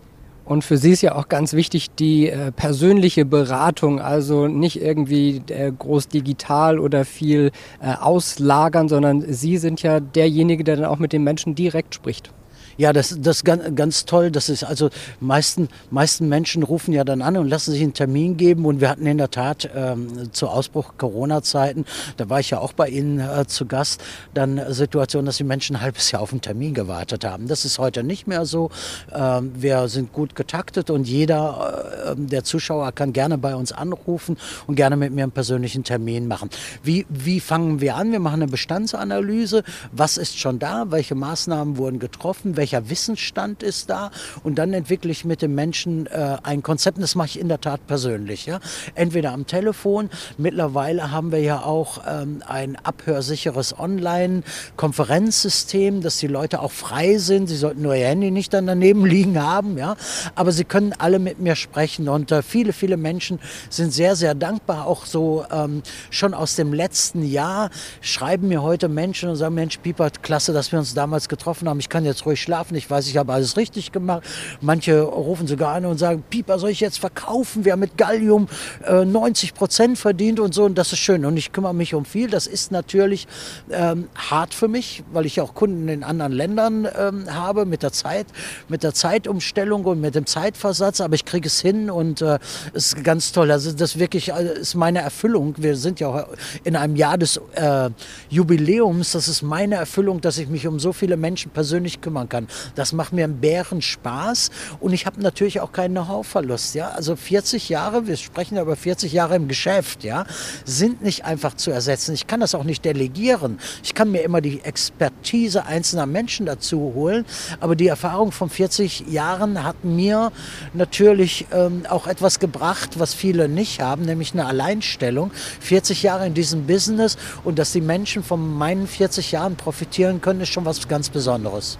Und 0.53 0.65
für 0.65 0.77
Sie 0.77 0.91
ist 0.91 1.01
ja 1.01 1.15
auch 1.15 1.31
ganz 1.31 1.55
wichtig 1.55 1.93
die 1.93 2.29
äh, 2.29 2.53
persönliche 2.53 3.25
Beratung, 3.25 4.03
also 4.03 4.49
nicht 4.49 4.83
irgendwie 4.83 5.41
äh, 5.49 5.73
groß 5.73 6.09
digital 6.09 6.79
oder 6.79 7.07
viel 7.07 7.53
äh, 7.81 7.95
auslagern, 7.95 8.87
sondern 8.87 9.23
Sie 9.33 9.57
sind 9.57 9.83
ja 9.83 9.99
derjenige, 9.99 10.63
der 10.63 10.77
dann 10.77 10.85
auch 10.85 10.99
mit 10.99 11.15
den 11.15 11.25
Menschen 11.25 11.55
direkt 11.55 11.95
spricht. 11.95 12.35
Ja, 12.77 12.93
das, 12.93 13.13
ist 13.13 13.45
ganz, 13.45 13.63
ganz 13.75 14.05
toll. 14.05 14.31
Das 14.31 14.49
ist 14.49 14.65
also 14.65 14.91
meisten, 15.21 15.69
meisten 15.91 16.29
Menschen 16.29 16.63
rufen 16.63 16.93
ja 16.93 17.05
dann 17.05 17.23
an 17.23 17.37
und 17.37 17.49
lassen 17.49 17.73
sich 17.73 17.83
einen 17.83 17.95
Termin 17.95 18.37
geben. 18.37 18.65
Und 18.67 18.81
wir 18.81 18.89
hatten 18.89 19.07
in 19.07 19.19
der 19.19 19.31
Tat 19.31 19.69
ähm, 19.75 20.33
zu 20.33 20.49
Ausbruch 20.49 20.95
Corona-Zeiten, 20.99 21.85
da 22.17 22.29
war 22.29 22.41
ich 22.41 22.51
ja 22.51 22.59
auch 22.59 22.73
bei 22.73 22.89
Ihnen 22.89 23.21
äh, 23.21 23.47
zu 23.47 23.67
Gast, 23.67 24.03
dann 24.35 24.61
Situation, 24.73 25.27
dass 25.27 25.37
die 25.37 25.45
Menschen 25.45 25.77
ein 25.77 25.83
halbes 25.83 26.11
Jahr 26.11 26.23
auf 26.23 26.33
einen 26.33 26.41
Termin 26.41 26.75
gewartet 26.75 27.25
haben. 27.25 27.49
Das 27.49 27.65
ist 27.65 27.79
heute 27.79 28.03
nicht 28.03 28.27
mehr 28.27 28.47
so. 28.47 28.71
Ähm, 29.13 29.53
wir 29.55 29.89
sind 29.89 30.13
gut 30.13 30.35
getaktet 30.35 30.91
und 30.91 31.07
jeder 31.07 32.13
äh, 32.13 32.15
der 32.17 32.45
Zuschauer 32.45 32.93
kann 32.93 33.13
gerne 33.13 33.39
bei 33.39 33.55
uns 33.55 33.73
anrufen 33.73 34.37
und 34.67 34.77
gerne 34.77 34.97
mit 34.97 35.13
mir 35.13 35.25
einen 35.25 35.33
persönlichen 35.33 35.85
Termin 35.85 36.27
machen. 36.27 36.51
Wie, 36.83 37.07
wie 37.09 37.41
fangen 37.41 37.81
wir 37.81 37.97
an? 37.97 38.13
Wir 38.13 38.21
machen 38.21 38.43
eine 38.43 38.51
Bestandsanalyse. 38.51 39.63
Was 39.93 40.17
ist 40.17 40.39
schon 40.39 40.59
da? 40.59 40.91
Welche 40.91 41.15
Maßnahmen 41.15 41.77
wurden 41.77 41.99
getroffen? 41.99 42.57
Welcher 42.63 42.89
Wissensstand 42.89 43.65
ist 43.65 43.91
da 43.91 44.13
und 44.45 44.55
dann 44.55 44.73
entwickle 44.73 45.11
ich 45.11 45.25
mit 45.25 45.43
dem 45.43 45.57
Menschen 45.57 46.07
äh, 46.07 46.37
ein 46.45 46.63
Konzept 46.63 47.03
das 47.03 47.17
mache 47.17 47.27
ich 47.27 47.41
in 47.41 47.49
der 47.49 47.61
Tat 47.61 47.89
persönlich. 47.89 48.47
Ja? 48.47 48.61
Entweder 48.95 49.33
am 49.33 49.49
Telefon, 49.49 50.11
mittlerweile 50.39 51.11
haben 51.11 51.33
wir 51.33 51.41
ja 51.41 51.63
auch 51.63 52.03
ähm, 52.07 52.41
ein 52.47 52.77
abhörsicheres 52.77 53.77
Online-Konferenzsystem, 53.77 56.03
dass 56.03 56.19
die 56.19 56.29
Leute 56.29 56.61
auch 56.61 56.71
frei 56.71 57.19
sind. 57.19 57.49
Sie 57.49 57.57
sollten 57.57 57.83
nur 57.83 57.97
ihr 57.97 58.07
Handy 58.07 58.31
nicht 58.31 58.55
dann 58.55 58.69
daneben 58.69 59.05
liegen 59.07 59.43
haben, 59.43 59.77
ja? 59.77 59.97
aber 60.37 60.53
sie 60.53 60.63
können 60.63 60.95
alle 60.97 61.19
mit 61.19 61.41
mir 61.41 61.57
sprechen 61.57 62.09
und 62.09 62.31
äh, 62.31 62.43
viele, 62.43 62.73
viele 62.73 62.97
Menschen 62.97 63.41
sind 63.71 63.93
sehr, 63.93 64.15
sehr 64.15 64.37
dankbar, 64.37 64.87
auch 64.87 65.05
so 65.05 65.45
ähm, 65.51 65.83
schon 66.11 66.33
aus 66.33 66.55
dem 66.55 66.73
letzten 66.73 67.25
Jahr 67.25 67.71
schreiben 68.01 68.47
mir 68.47 68.63
heute 68.63 68.89
Menschen 68.89 69.31
und 69.31 69.37
sagen, 69.37 69.57
Mensch, 69.57 69.79
Pieper, 69.79 70.11
klasse, 70.11 70.53
dass 70.53 70.71
wir 70.71 70.79
uns 70.79 70.95
damals 70.95 71.29
getroffen 71.29 71.69
haben. 71.69 71.81
Ich 71.81 71.89
kann 71.89 72.05
jetzt 72.05 72.25
ruhig 72.27 72.41
schlafen 72.41 72.52
schlafen. 72.53 72.75
Ich 72.75 72.91
weiß, 72.91 73.07
ich 73.09 73.17
habe 73.17 73.33
alles 73.33 73.57
richtig 73.57 73.93
gemacht. 73.93 74.25
Manche 74.61 75.01
rufen 75.01 75.47
sogar 75.47 75.75
an 75.75 75.87
und 75.87 75.97
sagen, 75.97 76.23
Pieper, 76.29 76.59
soll 76.59 76.69
ich 76.69 76.81
jetzt 76.81 76.99
verkaufen? 76.99 77.65
Wir 77.65 77.73
haben 77.73 77.81
mit 77.81 77.97
Gallium 77.97 78.47
äh, 78.87 79.07
90 79.07 79.55
Prozent 79.55 79.99
verdient 79.99 80.39
und 80.39 80.53
so. 80.53 80.65
Und 80.65 80.77
das 80.77 80.93
ist 80.93 80.99
schön. 80.99 81.25
Und 81.25 81.39
ich 81.39 81.53
kümmere 81.53 81.75
mich 81.75 81.95
um 81.95 82.05
viel. 82.05 82.29
Das 82.29 82.47
ist 82.47 82.71
natürlich 82.71 83.27
ähm, 83.71 84.09
hart 84.15 84.53
für 84.53 84.69
mich, 84.69 85.03
weil 85.13 85.25
ich 85.25 85.41
auch 85.41 85.55
Kunden 85.55 85.89
in 85.89 86.05
anderen 86.05 86.33
Ländern 86.33 86.87
ähm, 86.99 87.35
habe 87.35 87.65
mit 87.65 87.83
der 87.83 87.93
Zeit, 87.93 88.27
mit 88.69 88.83
der 88.83 88.93
Zeitumstellung 88.93 89.87
und 89.87 90.03
mit 90.03 90.15
dem 90.15 90.27
Zeitversatz. 90.27 91.01
Aber 91.01 91.15
ich 91.15 91.25
kriege 91.25 91.47
es 91.47 91.59
hin 91.59 91.91
und 91.91 92.21
äh, 92.21 92.39
ist 92.75 93.03
ganz 93.03 93.33
toll. 93.33 93.51
Also 93.51 93.73
das 93.73 93.99
wirklich 93.99 94.31
äh, 94.31 94.61
ist 94.61 94.75
meine 94.75 95.01
Erfüllung. 95.01 95.55
Wir 95.57 95.77
sind 95.77 96.01
ja 96.01 96.09
auch 96.09 96.27
in 96.65 96.77
einem 96.77 96.97
Jahr 96.97 97.17
des 97.17 97.41
äh, 97.55 97.89
Jubiläums. 98.29 99.13
Das 99.13 99.27
ist 99.27 99.41
meine 99.41 99.77
Erfüllung, 99.77 100.21
dass 100.21 100.37
ich 100.37 100.49
mich 100.49 100.67
um 100.67 100.79
so 100.79 100.93
viele 100.93 101.17
Menschen 101.17 101.51
persönlich 101.51 102.03
kümmern 102.03 102.29
kann 102.29 102.42
kann. 102.47 102.73
Das 102.75 102.93
macht 102.93 103.13
mir 103.13 103.25
einen 103.25 103.41
Bären 103.41 103.83
Spaß 103.83 104.51
und 104.81 104.93
ich 104.93 105.07
habe 105.07 105.21
natürlich 105.21 105.61
auch 105.61 105.73
keinen 105.73 105.93
Know-how-Verlust. 105.93 106.75
Ja? 106.75 106.91
Also 106.91 107.17
40 107.17 107.69
Jahre, 107.69 108.07
wir 108.07 108.17
sprechen 108.17 108.57
ja 108.57 108.63
über 108.63 108.77
40 108.77 109.13
Jahre 109.13 109.37
im 109.37 109.49
Geschäft, 109.49 110.05
ja, 110.05 110.25
sind 110.65 111.03
nicht 111.03 111.25
einfach 111.25 111.55
zu 111.55 111.71
ersetzen. 111.71 112.15
Ich 112.15 112.27
kann 112.27 112.41
das 112.41 112.55
auch 112.55 112.65
nicht 112.65 112.85
delegieren. 112.85 113.59
Ich 113.83 113.95
kann 113.95 114.11
mir 114.11 114.23
immer 114.23 114.41
die 114.41 114.63
Expertise 114.65 115.67
einzelner 115.67 116.07
Menschen 116.07 116.47
dazu 116.47 116.93
holen, 116.95 117.25
aber 117.61 117.77
die 117.77 117.89
Erfahrung 117.89 118.33
von 118.33 118.51
40 118.51 119.09
Jahren 119.09 119.65
hat 119.65 119.85
mir 119.85 120.33
natürlich 120.73 121.47
ähm, 121.53 121.85
auch 121.89 122.07
etwas 122.07 122.39
gebracht, 122.39 122.99
was 122.99 123.15
viele 123.15 123.49
nicht 123.49 123.81
haben, 123.81 124.03
nämlich 124.03 124.33
eine 124.33 124.47
Alleinstellung. 124.47 125.31
40 125.61 126.03
Jahre 126.03 126.27
in 126.27 126.35
diesem 126.35 126.67
Business 126.67 127.17
und 127.45 127.59
dass 127.59 127.73
die 127.73 127.81
Menschen 127.81 128.23
von 128.23 128.55
meinen 128.57 128.87
40 128.87 129.33
Jahren 129.33 129.57
profitieren 129.57 130.21
können, 130.21 130.41
ist 130.41 130.51
schon 130.51 130.65
was 130.65 130.89
ganz 130.89 131.09
Besonderes. 131.09 131.79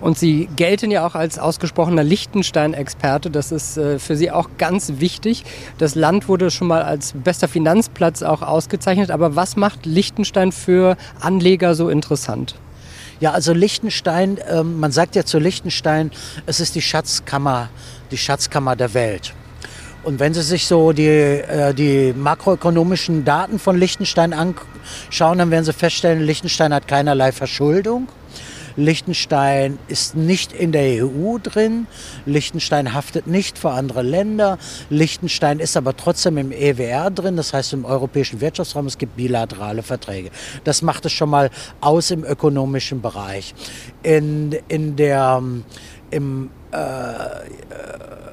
Und 0.00 0.16
Sie 0.16 0.48
gelten 0.54 0.90
ja 0.90 1.04
auch 1.06 1.14
als 1.14 1.38
ausgesprochener 1.38 2.04
Liechtenstein-Experte. 2.04 3.30
Das 3.30 3.50
ist 3.50 3.76
äh, 3.76 3.98
für 3.98 4.16
Sie 4.16 4.30
auch 4.30 4.50
ganz 4.56 4.94
wichtig. 4.98 5.44
Das 5.78 5.94
Land 5.96 6.28
wurde 6.28 6.50
schon 6.50 6.68
mal 6.68 6.82
als 6.82 7.12
bester 7.12 7.48
Finanzplatz 7.48 8.22
auch 8.22 8.42
ausgezeichnet. 8.42 9.10
Aber 9.10 9.34
was 9.34 9.56
macht 9.56 9.86
Liechtenstein 9.86 10.52
für 10.52 10.96
Anleger 11.20 11.74
so 11.74 11.88
interessant? 11.88 12.54
Ja, 13.20 13.32
also 13.32 13.52
Liechtenstein, 13.52 14.38
äh, 14.38 14.62
man 14.62 14.92
sagt 14.92 15.16
ja 15.16 15.24
zu 15.24 15.40
Liechtenstein, 15.40 16.12
es 16.46 16.60
ist 16.60 16.76
die 16.76 16.82
Schatzkammer, 16.82 17.68
die 18.12 18.18
Schatzkammer 18.18 18.76
der 18.76 18.94
Welt. 18.94 19.34
Und 20.04 20.20
wenn 20.20 20.32
Sie 20.32 20.42
sich 20.42 20.66
so 20.66 20.92
die, 20.92 21.06
äh, 21.06 21.74
die 21.74 22.14
makroökonomischen 22.16 23.24
Daten 23.24 23.58
von 23.58 23.76
Liechtenstein 23.76 24.32
anschauen, 24.32 25.38
dann 25.38 25.50
werden 25.50 25.64
Sie 25.64 25.72
feststellen, 25.72 26.22
Liechtenstein 26.22 26.72
hat 26.72 26.86
keinerlei 26.86 27.32
Verschuldung. 27.32 28.06
Liechtenstein 28.78 29.78
ist 29.88 30.14
nicht 30.14 30.52
in 30.52 30.70
der 30.70 31.04
EU 31.04 31.38
drin. 31.42 31.88
Liechtenstein 32.26 32.94
haftet 32.94 33.26
nicht 33.26 33.58
für 33.58 33.70
andere 33.70 34.02
Länder. 34.02 34.56
Liechtenstein 34.88 35.58
ist 35.58 35.76
aber 35.76 35.96
trotzdem 35.96 36.38
im 36.38 36.52
EWR 36.52 37.10
drin, 37.10 37.36
das 37.36 37.52
heißt 37.52 37.72
im 37.72 37.84
europäischen 37.84 38.40
Wirtschaftsraum. 38.40 38.86
Es 38.86 38.96
gibt 38.96 39.16
bilaterale 39.16 39.82
Verträge. 39.82 40.30
Das 40.62 40.80
macht 40.80 41.04
es 41.06 41.12
schon 41.12 41.28
mal 41.28 41.50
aus 41.80 42.12
im 42.12 42.24
ökonomischen 42.24 43.02
Bereich. 43.02 43.52
In, 44.04 44.56
in 44.68 44.94
der, 44.94 45.42
im 46.12 46.44
äh, 46.44 46.57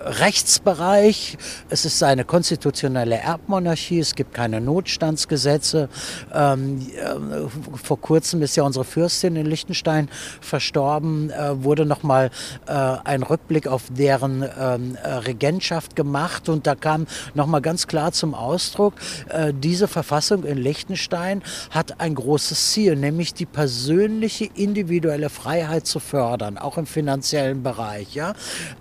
Rechtsbereich. 0.06 1.38
Es 1.70 1.86
ist 1.86 2.02
eine 2.04 2.26
konstitutionelle 2.26 3.18
Erbmonarchie. 3.18 4.00
Es 4.00 4.14
gibt 4.16 4.34
keine 4.34 4.62
Notstandsgesetze. 4.62 5.90
Ähm, 6.34 6.88
äh, 6.96 7.78
vor 7.78 8.00
kurzem 8.00 8.42
ist 8.42 8.56
ja 8.56 8.64
unsere 8.64 8.86
Fürstin 8.86 9.36
in 9.36 9.46
Liechtenstein 9.46 10.10
verstorben. 10.42 11.32
Äh, 11.32 11.64
wurde 11.64 11.86
nochmal 11.86 12.30
äh, 12.68 12.72
ein 12.72 13.24
Rückblick 13.24 13.68
auf 13.68 13.84
deren 13.90 14.44
ähm, 14.60 14.98
äh, 15.02 15.10
Regentschaft 15.10 15.96
gemacht 15.96 16.50
und 16.50 16.68
da 16.68 16.76
kam 16.76 17.08
nochmal 17.34 17.62
ganz 17.62 17.88
klar 17.88 18.12
zum 18.12 18.36
Ausdruck, 18.36 18.94
äh, 19.30 19.54
diese 19.54 19.88
Verfassung 19.88 20.44
in 20.44 20.58
Liechtenstein 20.58 21.42
hat 21.72 22.00
ein 22.00 22.16
großes 22.16 22.72
Ziel, 22.72 22.96
nämlich 22.96 23.34
die 23.34 23.46
persönliche 23.46 24.46
individuelle 24.54 25.30
Freiheit 25.30 25.88
zu 25.88 26.00
fördern, 26.00 26.58
auch 26.58 26.78
im 26.78 26.86
finanziellen 26.86 27.64
Bereich. 27.64 28.14
Ja? 28.14 28.25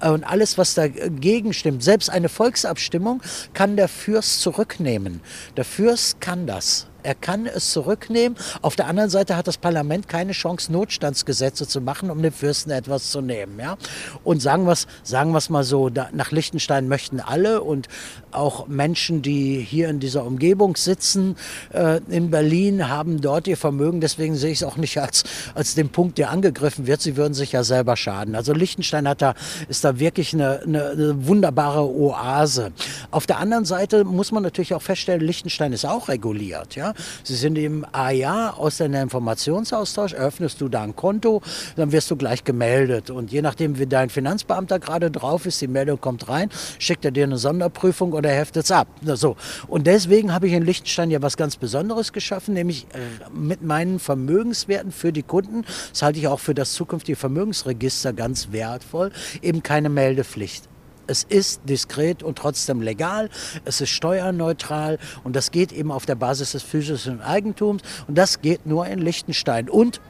Und 0.00 0.24
alles, 0.24 0.56
was 0.56 0.74
da 0.74 0.88
gegenstimmt. 0.88 1.82
Selbst 1.82 2.08
eine 2.08 2.28
Volksabstimmung 2.28 3.22
kann 3.52 3.76
der 3.76 3.88
Fürst 3.88 4.40
zurücknehmen. 4.40 5.20
Der 5.56 5.64
Fürst 5.64 6.20
kann 6.20 6.46
das. 6.46 6.86
Er 7.04 7.14
kann 7.14 7.46
es 7.46 7.70
zurücknehmen. 7.70 8.36
Auf 8.62 8.76
der 8.76 8.86
anderen 8.86 9.10
Seite 9.10 9.36
hat 9.36 9.46
das 9.46 9.58
Parlament 9.58 10.08
keine 10.08 10.32
Chance, 10.32 10.72
Notstandsgesetze 10.72 11.68
zu 11.68 11.82
machen, 11.82 12.10
um 12.10 12.22
den 12.22 12.32
Fürsten 12.32 12.70
etwas 12.70 13.10
zu 13.10 13.20
nehmen. 13.20 13.60
Ja? 13.60 13.76
Und 14.24 14.40
sagen 14.40 14.64
wir 14.64 14.72
es 14.72 14.86
sagen 15.02 15.32
mal 15.50 15.64
so, 15.64 15.90
da, 15.90 16.08
nach 16.12 16.30
Liechtenstein 16.30 16.88
möchten 16.88 17.20
alle 17.20 17.60
und 17.60 17.88
auch 18.30 18.66
Menschen, 18.66 19.20
die 19.20 19.60
hier 19.60 19.90
in 19.90 20.00
dieser 20.00 20.24
Umgebung 20.24 20.76
sitzen, 20.76 21.36
äh, 21.72 22.00
in 22.08 22.30
Berlin, 22.30 22.88
haben 22.88 23.20
dort 23.20 23.46
ihr 23.46 23.58
Vermögen. 23.58 24.00
Deswegen 24.00 24.34
sehe 24.34 24.52
ich 24.52 24.62
es 24.62 24.64
auch 24.64 24.76
nicht 24.76 24.98
als, 24.98 25.24
als 25.54 25.74
den 25.74 25.90
Punkt, 25.90 26.16
der 26.16 26.30
angegriffen 26.30 26.86
wird. 26.86 27.02
Sie 27.02 27.16
würden 27.16 27.34
sich 27.34 27.52
ja 27.52 27.64
selber 27.64 27.96
schaden. 27.96 28.34
Also 28.34 28.54
Liechtenstein 28.54 29.06
hat 29.06 29.20
da, 29.20 29.34
ist 29.68 29.84
da 29.84 29.98
wirklich 29.98 30.32
eine, 30.32 30.62
eine, 30.62 30.88
eine 30.90 31.26
wunderbare 31.26 31.84
Oase. 31.86 32.72
Auf 33.10 33.26
der 33.26 33.38
anderen 33.38 33.66
Seite 33.66 34.04
muss 34.04 34.32
man 34.32 34.42
natürlich 34.42 34.72
auch 34.72 34.82
feststellen, 34.82 35.20
Liechtenstein 35.20 35.72
ist 35.74 35.84
auch 35.84 36.08
reguliert. 36.08 36.76
Ja? 36.76 36.93
Sie 37.22 37.34
sind 37.34 37.56
im 37.56 37.84
AJA 37.92 38.50
aus 38.50 38.78
dem 38.78 38.94
Informationsaustausch, 38.94 40.12
eröffnest 40.12 40.60
du 40.60 40.68
da 40.68 40.82
ein 40.82 40.96
Konto, 40.96 41.42
dann 41.76 41.92
wirst 41.92 42.10
du 42.10 42.16
gleich 42.16 42.44
gemeldet. 42.44 43.10
Und 43.10 43.32
je 43.32 43.42
nachdem, 43.42 43.78
wie 43.78 43.86
dein 43.86 44.10
Finanzbeamter 44.10 44.78
gerade 44.78 45.10
drauf 45.10 45.46
ist, 45.46 45.60
die 45.60 45.68
Meldung 45.68 46.00
kommt 46.00 46.28
rein, 46.28 46.50
schickt 46.78 47.04
er 47.04 47.10
dir 47.10 47.24
eine 47.24 47.38
Sonderprüfung 47.38 48.12
oder 48.12 48.30
heftet 48.30 48.64
es 48.64 48.70
ab. 48.70 48.88
So. 49.02 49.36
Und 49.68 49.86
deswegen 49.86 50.32
habe 50.32 50.46
ich 50.46 50.52
in 50.52 50.64
Liechtenstein 50.64 51.10
ja 51.10 51.22
was 51.22 51.36
ganz 51.36 51.56
Besonderes 51.56 52.12
geschaffen, 52.12 52.54
nämlich 52.54 52.86
äh, 52.92 53.30
mit 53.32 53.62
meinen 53.62 53.98
Vermögenswerten 53.98 54.92
für 54.92 55.12
die 55.12 55.22
Kunden, 55.22 55.64
das 55.90 56.02
halte 56.02 56.18
ich 56.18 56.28
auch 56.28 56.40
für 56.40 56.54
das 56.54 56.72
zukünftige 56.72 57.16
Vermögensregister 57.16 58.12
ganz 58.12 58.52
wertvoll, 58.52 59.12
eben 59.42 59.62
keine 59.62 59.88
Meldepflicht. 59.88 60.68
Es 61.06 61.24
ist 61.24 61.60
diskret 61.68 62.22
und 62.22 62.38
trotzdem 62.38 62.80
legal. 62.80 63.30
Es 63.64 63.80
ist 63.80 63.90
steuerneutral 63.90 64.98
und 65.22 65.36
das 65.36 65.50
geht 65.50 65.72
eben 65.72 65.92
auf 65.92 66.06
der 66.06 66.14
Basis 66.14 66.52
des 66.52 66.62
physischen 66.62 67.20
Eigentums 67.20 67.82
und 68.06 68.16
das 68.16 68.40
geht 68.40 68.66
nur 68.66 68.86
in 68.86 68.98
Liechtenstein. 68.98 69.68
Und 69.68 70.00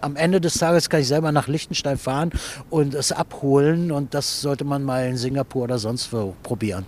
am 0.00 0.16
Ende 0.16 0.40
des 0.40 0.54
Tages 0.54 0.90
kann 0.90 1.00
ich 1.00 1.08
selber 1.08 1.32
nach 1.32 1.46
Liechtenstein 1.48 1.96
fahren 1.96 2.30
und 2.70 2.94
es 2.94 3.12
abholen 3.12 3.92
und 3.92 4.14
das 4.14 4.40
sollte 4.40 4.64
man 4.64 4.82
mal 4.82 5.06
in 5.06 5.16
Singapur 5.16 5.62
oder 5.64 5.78
sonst 5.78 6.12
wo 6.12 6.34
probieren. 6.42 6.84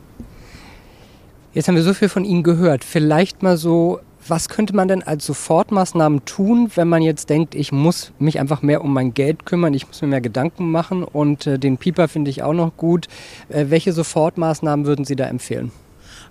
Jetzt 1.53 1.69
haben 1.69 1.77
wir 1.77 1.85
so 1.85 1.95
viel 1.95 2.09
von 2.09 2.25
Ihnen 2.25 2.43
gehört. 2.43 2.83
Vielleicht 2.83 3.45
mal 3.45 3.57
so 3.57 4.01
was 4.27 4.49
könnte 4.49 4.75
man 4.75 4.89
denn 4.89 5.03
als 5.03 5.27
Sofortmaßnahmen 5.27 6.25
tun, 6.25 6.71
wenn 6.75 6.89
man 6.89 7.03
jetzt 7.03 7.31
denkt, 7.31 7.55
ich 7.55 7.73
muss 7.73 8.13
mich 8.19 8.41
einfach 8.41 8.63
mehr 8.63 8.83
um 8.83 8.93
mein 8.93 9.15
Geld 9.15 9.47
kümmern, 9.47 9.75
ich 9.75 9.87
muss 9.87 10.03
mir 10.03 10.09
mehr 10.09 10.21
Gedanken 10.21 10.71
machen 10.71 11.05
und 11.05 11.47
äh, 11.47 11.59
den 11.59 11.77
Pieper 11.77 12.09
finde 12.09 12.31
ich 12.31 12.43
auch 12.43 12.53
noch 12.53 12.77
gut. 12.77 13.09
Äh, 13.49 13.67
welche 13.69 13.93
Sofortmaßnahmen 13.93 14.87
würden 14.87 15.05
Sie 15.05 15.17
da 15.17 15.27
empfehlen? 15.27 15.73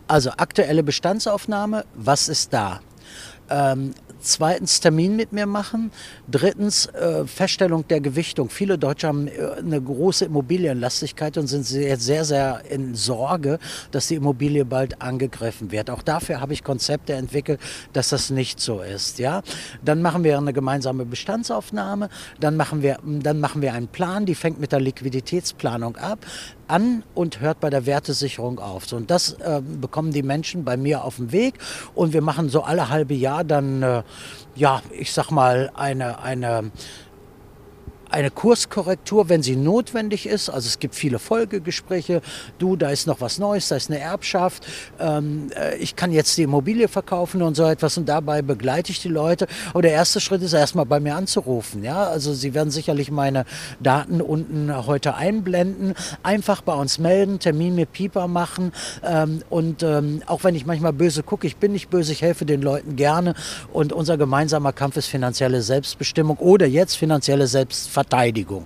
Also 0.07 0.31
aktuelle 0.31 0.83
Bestandsaufnahme, 0.83 1.85
was 1.93 2.29
ist 2.29 2.53
da? 2.53 2.81
Ähm, 3.49 3.93
Zweitens 4.23 4.79
Termin 4.79 5.17
mit 5.17 5.33
mir 5.33 5.45
machen. 5.45 5.91
Drittens 6.31 6.85
äh, 6.85 7.27
Feststellung 7.27 7.85
der 7.89 7.99
Gewichtung. 7.99 8.49
Viele 8.49 8.77
Deutsche 8.77 9.07
haben 9.07 9.27
äh, 9.27 9.31
eine 9.59 9.81
große 9.81 10.23
Immobilienlastigkeit 10.23 11.37
und 11.37 11.47
sind 11.47 11.69
jetzt 11.69 12.05
sehr, 12.05 12.23
sehr 12.23 12.61
in 12.69 12.95
Sorge, 12.95 13.59
dass 13.91 14.07
die 14.07 14.15
Immobilie 14.15 14.63
bald 14.63 15.01
angegriffen 15.01 15.71
wird. 15.71 15.89
Auch 15.89 16.01
dafür 16.01 16.39
habe 16.39 16.53
ich 16.53 16.63
Konzepte 16.63 17.13
entwickelt, 17.13 17.59
dass 17.91 18.09
das 18.09 18.29
nicht 18.29 18.61
so 18.61 18.81
ist. 18.81 19.19
Ja? 19.19 19.41
Dann 19.83 20.01
machen 20.01 20.23
wir 20.23 20.37
eine 20.37 20.53
gemeinsame 20.53 21.05
Bestandsaufnahme. 21.05 22.07
Dann 22.39 22.55
machen 22.55 22.81
wir, 22.81 22.99
dann 23.03 23.41
machen 23.41 23.61
wir 23.61 23.73
einen 23.73 23.89
Plan, 23.89 24.25
die 24.25 24.35
fängt 24.35 24.57
mit 24.57 24.71
der 24.71 24.79
Liquiditätsplanung 24.79 25.97
ab 25.97 26.19
an 26.73 27.03
und 27.13 27.39
hört 27.39 27.59
bei 27.59 27.69
der 27.69 27.85
Wertesicherung 27.85 28.59
auf. 28.59 28.87
So, 28.87 28.95
und 28.95 29.11
das 29.11 29.33
äh, 29.33 29.61
bekommen 29.61 30.11
die 30.11 30.23
Menschen 30.23 30.63
bei 30.63 30.75
mir 30.75 31.03
auf 31.03 31.17
dem 31.17 31.31
Weg. 31.31 31.53
Und 31.93 32.13
wir 32.13 32.21
machen 32.21 32.49
so 32.49 32.63
alle 32.63 32.89
halbe 32.89 33.13
Jahr 33.13 33.43
dann, 33.43 33.83
äh, 33.83 34.01
ja, 34.55 34.81
ich 34.91 35.13
sag 35.13 35.29
mal, 35.29 35.71
eine, 35.75 36.19
eine 36.19 36.71
eine 38.13 38.29
Kurskorrektur, 38.29 39.27
wenn 39.27 39.41
sie 39.41 39.55
notwendig 39.55 40.27
ist. 40.27 40.49
Also 40.49 40.67
es 40.67 40.77
gibt 40.77 40.93
viele 40.93 41.17
Folgegespräche. 41.17 42.21
Du, 42.59 42.75
da 42.75 42.89
ist 42.89 43.07
noch 43.07 43.21
was 43.21 43.39
Neues, 43.39 43.69
da 43.69 43.75
ist 43.75 43.89
eine 43.89 43.99
Erbschaft. 43.99 44.65
Ähm, 44.99 45.49
äh, 45.55 45.77
ich 45.77 45.95
kann 45.95 46.11
jetzt 46.11 46.37
die 46.37 46.43
Immobilie 46.43 46.87
verkaufen 46.87 47.41
und 47.41 47.55
so 47.55 47.65
etwas 47.65 47.97
und 47.97 48.07
dabei 48.07 48.43
begleite 48.43 48.91
ich 48.91 49.01
die 49.01 49.09
Leute. 49.09 49.47
Aber 49.71 49.81
der 49.81 49.91
erste 49.91 50.19
Schritt 50.19 50.43
ist 50.43 50.53
erstmal 50.53 50.85
bei 50.85 50.99
mir 50.99 51.15
anzurufen. 51.15 51.83
Ja, 51.83 52.03
also 52.03 52.33
Sie 52.33 52.53
werden 52.53 52.69
sicherlich 52.69 53.09
meine 53.09 53.45
Daten 53.79 54.21
unten 54.21 54.85
heute 54.85 55.15
einblenden. 55.15 55.95
Einfach 56.21 56.61
bei 56.61 56.73
uns 56.73 56.99
melden, 56.99 57.39
Termin 57.39 57.73
mit 57.73 57.91
Pieper 57.93 58.27
machen. 58.27 58.73
Ähm, 59.03 59.41
und 59.49 59.81
ähm, 59.81 60.21
auch 60.27 60.43
wenn 60.43 60.53
ich 60.53 60.67
manchmal 60.67 60.93
böse 60.93 61.23
gucke, 61.23 61.47
ich 61.47 61.57
bin 61.57 61.71
nicht 61.71 61.89
böse, 61.89 62.11
ich 62.11 62.21
helfe 62.21 62.45
den 62.45 62.61
Leuten 62.61 62.95
gerne. 62.95 63.33
Und 63.71 63.91
unser 63.91 64.17
gemeinsamer 64.17 64.71
Kampf 64.71 64.97
ist 64.97 65.07
finanzielle 65.07 65.63
Selbstbestimmung 65.63 66.37
oder 66.37 66.67
jetzt 66.67 66.95
finanzielle 66.95 67.47
Selbstverteidigung. 67.47 68.02
Verteidigung. 68.03 68.65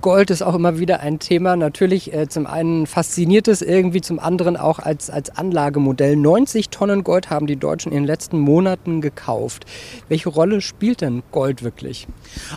Gold 0.00 0.30
ist 0.30 0.42
auch 0.42 0.54
immer 0.54 0.78
wieder 0.78 1.00
ein 1.00 1.18
Thema. 1.18 1.56
Natürlich 1.56 2.12
äh, 2.12 2.28
zum 2.28 2.46
einen 2.46 2.86
fasziniert 2.86 3.48
es 3.48 3.60
irgendwie, 3.60 4.00
zum 4.00 4.20
anderen 4.20 4.56
auch 4.56 4.78
als, 4.78 5.10
als 5.10 5.30
Anlagemodell. 5.30 6.14
90 6.14 6.68
Tonnen 6.68 7.02
Gold 7.02 7.28
haben 7.28 7.48
die 7.48 7.56
Deutschen 7.56 7.90
in 7.90 7.98
den 7.98 8.06
letzten 8.06 8.38
Monaten 8.38 9.00
gekauft. 9.00 9.64
Welche 10.08 10.28
Rolle 10.28 10.60
spielt 10.60 11.00
denn 11.00 11.24
Gold 11.32 11.64
wirklich? 11.64 12.06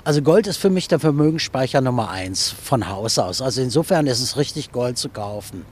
Also 0.04 0.22
Gold 0.22 0.46
ist 0.46 0.58
für 0.58 0.70
mich 0.70 0.88
der 0.88 1.00
Vermögensspeicher 1.00 1.82
Nummer 1.82 2.12
eins 2.12 2.50
von 2.50 2.88
Haus 2.88 3.18
aus. 3.18 3.42
Also 3.42 3.62
insofern 3.62 4.06
ist 4.06 4.22
es 4.22 4.38
richtig, 4.38 4.72
Gold 4.72 5.00
zu 5.00 5.10
kaufen. 5.10 5.66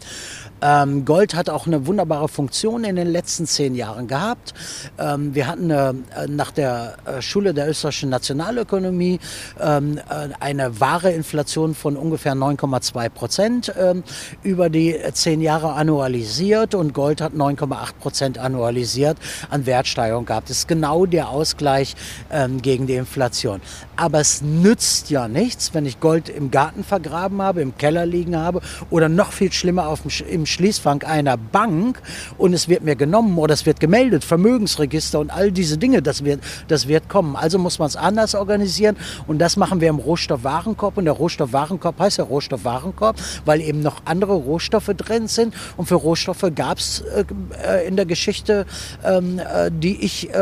Ähm, 0.62 1.06
Gold 1.06 1.36
hat 1.36 1.50
auch 1.50 1.66
eine 1.66 1.88
wunderbare 1.88 2.28
Funktion 2.28 2.84
in 2.84 2.96
den 2.96 3.08
letzten 3.08 3.46
zehn 3.48 3.74
Jahren 3.76 4.08
gehabt. 4.08 4.54
Ähm, 5.00 5.34
wir 5.34 5.48
hatten 5.48 5.70
äh, 5.70 5.94
nach 6.28 6.52
der 6.52 6.98
äh, 7.06 7.22
Schule 7.22 7.54
der 7.54 7.70
österreichischen 7.70 8.10
Nationalökonomie 8.10 9.20
ähm, 9.60 9.98
äh, 9.98 10.30
eine 10.40 10.80
wahre 10.80 11.12
Inflation 11.12 11.74
von 11.74 11.98
ungefähr 11.98 12.34
9,2 12.34 13.10
Prozent 13.10 13.74
ähm, 13.78 14.04
über 14.44 14.70
die 14.70 14.96
zehn 15.14 15.42
Jahre 15.42 15.74
annualisiert 15.74 16.76
und 16.76 16.94
Gold 16.94 17.22
hat 17.22 17.34
9,8 17.34 17.94
Prozent 18.00 18.38
annualisiert 18.38 19.18
an 19.50 19.66
Wertsteigerung 19.66 20.26
gehabt. 20.26 20.50
Das 20.50 20.60
ist 20.60 20.68
genau 20.68 21.06
der 21.06 21.30
Ausgleich 21.30 21.96
ähm, 22.32 22.62
gegen 22.62 22.86
die 22.86 22.96
Inflation. 22.96 23.62
Aber 23.96 24.20
es 24.20 24.42
nützt 24.42 25.10
ja 25.10 25.28
nichts, 25.28 25.74
wenn 25.74 25.86
ich 25.86 26.00
Gold 26.00 26.30
im 26.30 26.52
Garten 26.52 26.84
vergraben 26.84 27.42
habe, 27.42 27.62
im 27.62 27.78
Keller 27.78 28.06
liegen 28.06 28.38
habe 28.38 28.62
oder 28.90 29.10
noch 29.10 29.32
viel 29.32 29.52
schlimmer 29.52 29.88
auf 29.88 30.02
dem, 30.02 30.12
im 30.28 30.46
Schließfach 30.52 30.92
einer 31.06 31.38
Bank 31.38 32.02
und 32.38 32.54
es 32.54 32.68
wird 32.68 32.84
mir 32.84 32.96
genommen 32.96 33.38
oder 33.38 33.54
es 33.54 33.66
wird 33.66 33.80
gemeldet, 33.80 34.24
Vermögensregister 34.24 35.20
und 35.20 35.32
all 35.32 35.52
diese 35.52 35.78
Dinge, 35.78 36.02
das 36.02 36.24
wird, 36.24 36.42
das 36.68 36.88
wird 36.88 37.08
kommen. 37.10 37.36
Also 37.36 37.58
muss 37.58 37.80
man 37.80 37.88
es 37.88 37.96
anders 37.96 38.36
organisieren 38.36 38.98
und 39.28 39.40
das 39.40 39.58
machen 39.58 39.82
wir 39.82 39.90
im 39.90 40.00
Rohstoffwarenkorb 40.00 40.98
und 40.98 41.06
der 41.06 41.14
Rohstoffwarenkorb 41.14 42.00
heißt 42.00 42.18
ja 42.18 42.24
Rohstoffwarenkorb, 42.24 43.16
weil 43.46 43.62
eben 43.62 43.82
noch 43.82 44.02
andere 44.06 44.34
Rohstoffe 44.34 44.92
drin 44.98 45.28
sind 45.28 45.54
und 45.78 45.88
für 45.88 45.96
Rohstoffe 45.96 46.46
gab 46.56 46.80
es 46.80 47.02
äh, 47.02 47.88
in 47.88 47.96
der 47.96 48.06
Geschichte, 48.06 48.66
ähm, 49.04 49.40
äh, 49.40 49.72
die 49.72 50.04
ich 50.04 50.30
äh, 50.30 50.34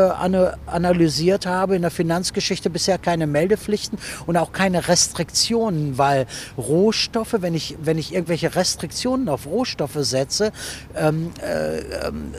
analysiert 0.66 1.46
habe, 1.46 1.76
in 1.76 1.82
der 1.82 1.90
Finanzgeschichte 1.90 2.70
bisher 2.70 2.98
keine 2.98 3.26
Meldepflichten 3.26 3.98
und 4.26 4.36
auch 4.36 4.52
keine 4.52 4.88
Restriktionen, 4.88 5.98
weil 5.98 6.26
Rohstoffe, 6.56 7.36
wenn 7.40 7.54
ich, 7.54 7.76
wenn 7.82 7.98
ich 7.98 8.12
irgendwelche 8.12 8.54
Restriktionen 8.54 9.28
auf 9.28 9.46
Rohstoffe 9.46 9.98
setze, 10.04 10.52
ähm, 10.96 11.30
äh, 11.42 11.78
ähm, 12.06 12.34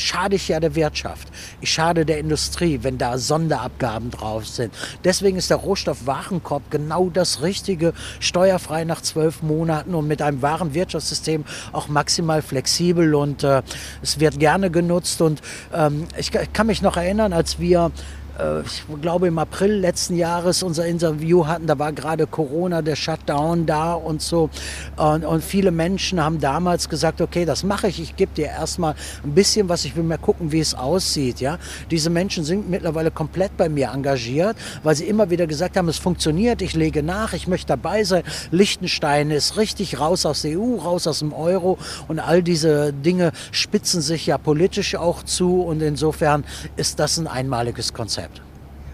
schade 0.00 0.36
ich 0.36 0.48
ja 0.48 0.60
der 0.60 0.74
Wirtschaft. 0.74 1.28
Ich 1.60 1.70
schade 1.70 2.04
der 2.04 2.18
Industrie, 2.18 2.80
wenn 2.82 2.98
da 2.98 3.18
Sonderabgaben 3.18 4.10
drauf 4.10 4.46
sind. 4.46 4.74
Deswegen 5.04 5.36
ist 5.36 5.50
der 5.50 5.58
Rohstoffwarenkorb 5.58 6.70
genau 6.70 7.10
das 7.10 7.42
Richtige, 7.42 7.92
steuerfrei 8.18 8.84
nach 8.84 9.02
zwölf 9.02 9.42
Monaten 9.42 9.94
und 9.94 10.08
mit 10.08 10.22
einem 10.22 10.42
wahren 10.42 10.74
Wirtschaftssystem 10.74 11.44
auch 11.72 11.88
maximal 11.88 12.42
flexibel 12.42 13.14
und 13.14 13.44
äh, 13.44 13.62
es 14.02 14.20
wird 14.20 14.38
gerne 14.40 14.70
genutzt. 14.70 15.20
Und 15.20 15.42
ähm, 15.74 16.06
ich, 16.16 16.34
ich 16.34 16.52
kann 16.52 16.66
mich 16.66 16.82
noch 16.82 16.96
erinnern, 16.96 17.32
als 17.32 17.58
wir 17.58 17.86
äh, 17.86 18.29
ich 18.64 18.84
glaube 19.02 19.28
im 19.28 19.38
April 19.38 19.72
letzten 19.72 20.16
Jahres 20.16 20.62
unser 20.62 20.86
Interview 20.86 21.46
hatten, 21.46 21.66
da 21.66 21.78
war 21.78 21.92
gerade 21.92 22.26
Corona, 22.26 22.82
der 22.82 22.96
Shutdown 22.96 23.66
da 23.66 23.94
und 23.94 24.22
so. 24.22 24.50
Und, 24.96 25.24
und 25.24 25.44
viele 25.44 25.70
Menschen 25.70 26.22
haben 26.22 26.40
damals 26.40 26.88
gesagt, 26.88 27.20
okay, 27.20 27.44
das 27.44 27.64
mache 27.64 27.88
ich, 27.88 28.00
ich 28.00 28.16
gebe 28.16 28.32
dir 28.34 28.46
erstmal 28.46 28.94
ein 29.24 29.34
bisschen 29.34 29.68
was, 29.68 29.84
ich 29.84 29.96
will 29.96 30.04
mal 30.04 30.18
gucken, 30.18 30.52
wie 30.52 30.60
es 30.60 30.74
aussieht. 30.74 31.40
Ja? 31.40 31.58
Diese 31.90 32.10
Menschen 32.10 32.44
sind 32.44 32.70
mittlerweile 32.70 33.10
komplett 33.10 33.56
bei 33.56 33.68
mir 33.68 33.90
engagiert, 33.92 34.56
weil 34.82 34.94
sie 34.94 35.04
immer 35.04 35.30
wieder 35.30 35.46
gesagt 35.46 35.76
haben, 35.76 35.88
es 35.88 35.98
funktioniert, 35.98 36.62
ich 36.62 36.74
lege 36.74 37.02
nach, 37.02 37.32
ich 37.32 37.46
möchte 37.46 37.68
dabei 37.68 38.04
sein. 38.04 38.22
Liechtenstein 38.50 39.30
ist 39.30 39.56
richtig 39.56 39.98
raus 40.00 40.24
aus 40.24 40.42
der 40.42 40.58
EU, 40.58 40.76
raus 40.76 41.06
aus 41.06 41.18
dem 41.18 41.32
Euro 41.32 41.78
und 42.08 42.20
all 42.20 42.42
diese 42.42 42.92
Dinge 42.92 43.32
spitzen 43.52 44.00
sich 44.00 44.26
ja 44.26 44.38
politisch 44.38 44.94
auch 44.96 45.22
zu 45.22 45.62
und 45.62 45.82
insofern 45.82 46.44
ist 46.76 46.98
das 46.98 47.18
ein 47.18 47.26
einmaliges 47.26 47.92
Konzept. 47.92 48.29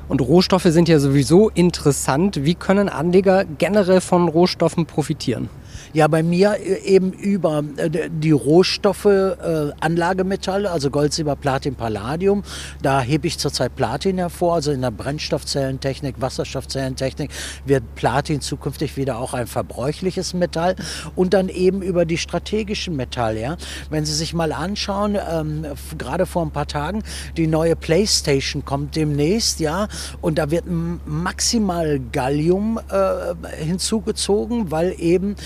Und 0.08 0.20
Rohstoffe 0.20 0.64
sind 0.64 0.88
ja 0.88 0.98
sowieso 0.98 1.50
interessant. 1.50 2.44
Wie 2.44 2.54
können 2.54 2.88
Anleger 2.88 3.44
generell 3.44 4.00
von 4.00 4.28
Rohstoffen 4.28 4.86
profitieren? 4.86 5.48
Ja, 5.96 6.08
bei 6.08 6.22
mir 6.22 6.58
äh, 6.60 6.78
eben 6.82 7.10
über 7.10 7.64
äh, 7.78 8.10
die 8.10 8.30
Rohstoffe, 8.30 9.06
äh, 9.06 9.72
Anlagemetalle, 9.80 10.70
also 10.70 10.90
Gold, 10.90 11.14
Silber, 11.14 11.36
Platin, 11.36 11.74
Palladium. 11.74 12.42
Da 12.82 13.00
hebe 13.00 13.26
ich 13.26 13.38
zurzeit 13.38 13.74
Platin 13.76 14.18
hervor. 14.18 14.56
Also 14.56 14.72
in 14.72 14.82
der 14.82 14.90
Brennstoffzellentechnik, 14.90 16.16
Wasserstoffzellentechnik 16.20 17.30
wird 17.64 17.94
Platin 17.94 18.42
zukünftig 18.42 18.98
wieder 18.98 19.18
auch 19.18 19.32
ein 19.32 19.46
verbräuchliches 19.46 20.34
Metall. 20.34 20.76
Und 21.14 21.32
dann 21.32 21.48
eben 21.48 21.80
über 21.80 22.04
die 22.04 22.18
strategischen 22.18 22.94
Metalle. 22.94 23.40
Ja. 23.40 23.56
Wenn 23.88 24.04
Sie 24.04 24.12
sich 24.12 24.34
mal 24.34 24.52
anschauen, 24.52 25.16
ähm, 25.16 25.64
gerade 25.96 26.26
vor 26.26 26.42
ein 26.42 26.50
paar 26.50 26.66
Tagen, 26.66 27.04
die 27.38 27.46
neue 27.46 27.74
Playstation 27.74 28.66
kommt 28.66 28.96
demnächst, 28.96 29.60
ja, 29.60 29.88
und 30.20 30.36
da 30.36 30.50
wird 30.50 30.66
maximal 31.06 31.98
Gallium 32.12 32.78
äh, 32.90 33.64
hinzugezogen, 33.64 34.70
weil 34.70 34.94
eben 34.98 35.36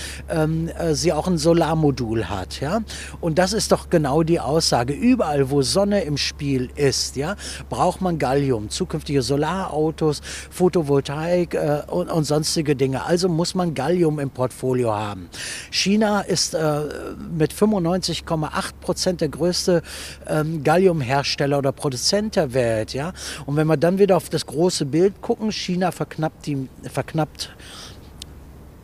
ähm, 0.41 0.69
äh, 0.77 0.93
sie 0.93 1.13
auch 1.13 1.27
ein 1.27 1.37
Solarmodul 1.37 2.25
hat. 2.25 2.59
Ja? 2.61 2.81
Und 3.19 3.37
das 3.37 3.53
ist 3.53 3.71
doch 3.71 3.89
genau 3.89 4.23
die 4.23 4.39
Aussage. 4.39 4.93
Überall, 4.93 5.49
wo 5.49 5.61
Sonne 5.61 6.01
im 6.03 6.17
Spiel 6.17 6.69
ist, 6.75 7.15
ja, 7.15 7.35
braucht 7.69 8.01
man 8.01 8.19
Gallium. 8.19 8.69
Zukünftige 8.69 9.21
Solarautos, 9.21 10.21
Photovoltaik 10.49 11.53
äh, 11.53 11.81
und, 11.87 12.09
und, 12.09 12.23
sonstige 12.23 12.75
Dinge. 12.75 13.03
Also 13.03 13.29
muss 13.29 13.55
man 13.55 13.73
Gallium 13.73 14.19
im 14.19 14.29
Portfolio 14.29 14.93
haben. 14.93 15.29
China 15.69 16.21
ist 16.21 16.53
äh, 16.53 16.81
mit 17.37 17.53
95,8 17.53 18.71
Prozent 18.79 19.21
der 19.21 19.29
größte 19.29 19.81
ähm, 20.27 20.63
Galliumhersteller 20.63 21.57
oder 21.57 21.71
Produzent 21.71 22.35
der 22.35 22.53
Welt. 22.53 22.93
Ja? 22.93 23.13
Und 23.45 23.55
wenn 23.55 23.67
wir 23.67 23.77
dann 23.77 23.99
wieder 23.99 24.17
auf 24.17 24.29
das 24.29 24.45
große 24.45 24.85
Bild 24.85 25.21
gucken, 25.21 25.51
China 25.51 25.91
verknappt, 25.91 26.45
die, 26.45 26.69
verknappt 26.91 27.55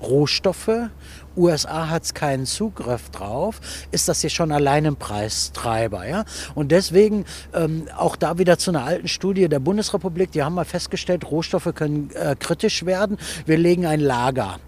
Rohstoffe 0.02 0.90
USA 1.38 1.90
hat 1.90 2.04
keinen 2.14 2.46
Zugriff 2.46 3.10
drauf, 3.10 3.60
ist 3.92 4.08
das 4.08 4.22
hier 4.22 4.30
schon 4.30 4.52
allein 4.52 4.86
ein 4.86 4.96
Preistreiber. 4.96 6.08
Ja? 6.08 6.26
Und 6.56 6.72
deswegen 6.72 7.26
ähm, 7.54 7.88
auch 7.96 8.16
da 8.16 8.38
wieder 8.38 8.58
zu 8.58 8.72
einer 8.72 8.84
alten 8.84 9.08
Studie 9.08 9.48
der 9.48 9.60
Bundesrepublik, 9.60 10.32
die 10.32 10.44
haben 10.44 10.56
mal 10.56 10.66
festgestellt, 10.66 11.30
Rohstoffe 11.30 11.74
können 11.76 12.10
äh, 12.14 12.36
kritisch 12.38 12.86
werden. 12.86 13.18
Wir 13.46 13.58
legen 13.58 13.86
ein 13.86 14.00
Lager 14.00 14.60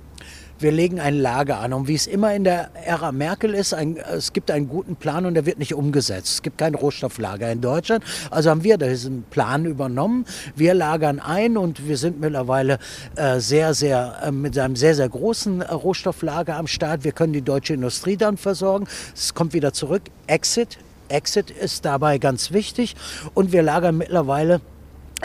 wir 0.59 0.71
legen 0.71 0.99
ein 0.99 1.17
Lager 1.17 1.59
an. 1.59 1.73
Und 1.73 1.87
wie 1.87 1.95
es 1.95 2.07
immer 2.07 2.33
in 2.33 2.43
der 2.43 2.69
Ära 2.85 3.11
Merkel 3.11 3.53
ist, 3.53 3.73
ein, 3.73 3.97
es 3.97 4.33
gibt 4.33 4.51
einen 4.51 4.67
guten 4.67 4.95
Plan 4.95 5.25
und 5.25 5.33
der 5.33 5.45
wird 5.45 5.59
nicht 5.59 5.73
umgesetzt. 5.73 6.33
Es 6.33 6.41
gibt 6.41 6.57
kein 6.57 6.75
Rohstofflager 6.75 7.51
in 7.51 7.61
Deutschland. 7.61 8.03
Also 8.29 8.49
haben 8.49 8.63
wir 8.63 8.77
diesen 8.77 9.23
Plan 9.23 9.65
übernommen. 9.65 10.25
Wir 10.55 10.73
lagern 10.73 11.19
ein 11.19 11.57
und 11.57 11.87
wir 11.87 11.97
sind 11.97 12.19
mittlerweile 12.19 12.79
äh, 13.15 13.39
sehr, 13.39 13.73
sehr, 13.73 14.19
äh, 14.23 14.31
mit 14.31 14.57
einem 14.57 14.75
sehr, 14.75 14.95
sehr 14.95 15.09
großen 15.09 15.61
äh, 15.61 15.71
Rohstofflager 15.71 16.55
am 16.55 16.67
Start. 16.67 17.03
Wir 17.03 17.11
können 17.11 17.33
die 17.33 17.41
deutsche 17.41 17.73
Industrie 17.73 18.17
dann 18.17 18.37
versorgen. 18.37 18.87
Es 19.15 19.33
kommt 19.33 19.53
wieder 19.53 19.73
zurück. 19.73 20.03
Exit. 20.27 20.77
Exit 21.07 21.49
ist 21.49 21.85
dabei 21.85 22.17
ganz 22.17 22.51
wichtig. 22.51 22.95
Und 23.33 23.51
wir 23.51 23.63
lagern 23.63 23.97
mittlerweile 23.97 24.61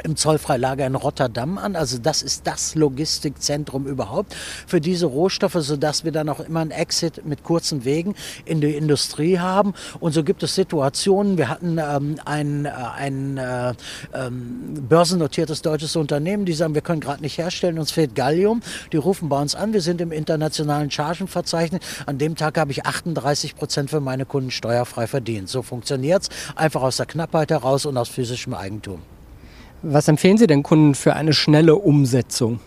im 0.03 0.17
Zollfreilager 0.17 0.87
in 0.87 0.95
Rotterdam 0.95 1.59
an. 1.59 1.77
Also 1.77 1.99
das 1.99 2.23
ist 2.23 2.47
das 2.47 2.75
Logistikzentrum 2.75 3.87
überhaupt 3.87 4.35
für 4.67 4.81
diese 4.81 5.07
Rohstoffe, 5.07 5.57
sodass 5.61 6.05
wir 6.05 6.13
dann 6.13 6.29
auch 6.29 6.41
immer 6.41 6.61
einen 6.61 6.71
Exit 6.71 7.25
mit 7.25 7.45
kurzen 7.45 7.85
Wegen 7.85 8.15
in 8.45 8.61
die 8.61 8.75
Industrie 8.75 9.39
haben. 9.39 9.75
Und 10.01 10.13
so 10.13 10.25
gibt 10.25 10.43
es 10.43 10.55
Situationen. 10.55 11.39
Wir 11.39 11.49
hatten 11.49 11.79
ähm, 11.79 12.17
ein, 12.25 12.67
äh, 12.67 12.71
ein 12.71 13.39
äh, 13.39 13.75
ähm, 14.13 14.75
börsennotiertes 14.89 15.63
deutsches 15.63 15.97
Unternehmen, 15.97 16.45
die 16.45 16.53
sagen, 16.53 16.75
wir 16.75 16.83
können 16.83 17.01
gerade 17.01 17.23
nicht 17.23 17.39
herstellen, 17.39 17.79
uns 17.79 17.93
fehlt 17.93 18.15
Gallium. 18.15 18.63
Die 18.93 18.97
rufen 18.97 19.29
bei 19.29 19.41
uns 19.41 19.55
an, 19.55 19.73
wir 19.73 19.81
sind 19.81 20.01
im 20.01 20.13
internationalen 20.13 20.91
Chargenverzeichnis. 20.91 21.81
An 22.07 22.19
dem 22.19 22.37
Tag 22.37 22.59
habe 22.59 22.73
ich 22.73 22.87
38 22.87 23.57
Prozent 23.57 23.91
für 23.91 24.01
meine 24.01 24.27
Kunden 24.27 24.51
steuerfrei 24.51 25.07
verdient. 25.07 25.49
So 25.49 25.63
funktioniert's 25.63 26.29
einfach 26.57 26.83
aus 26.83 26.97
der 26.97 27.07
Knappheit 27.07 27.51
heraus 27.51 27.87
und 27.87 27.97
aus 27.97 28.09
physischem 28.09 28.55
Eigentum. 28.55 29.03
Was 29.87 30.09
empfehlen 30.09 30.39
Sie 30.39 30.47
den 30.47 30.63
Kunden 30.63 30.95
für 30.95 31.13
eine 31.13 31.35
schnelle 31.35 31.77
Umsetzung? 31.77 32.59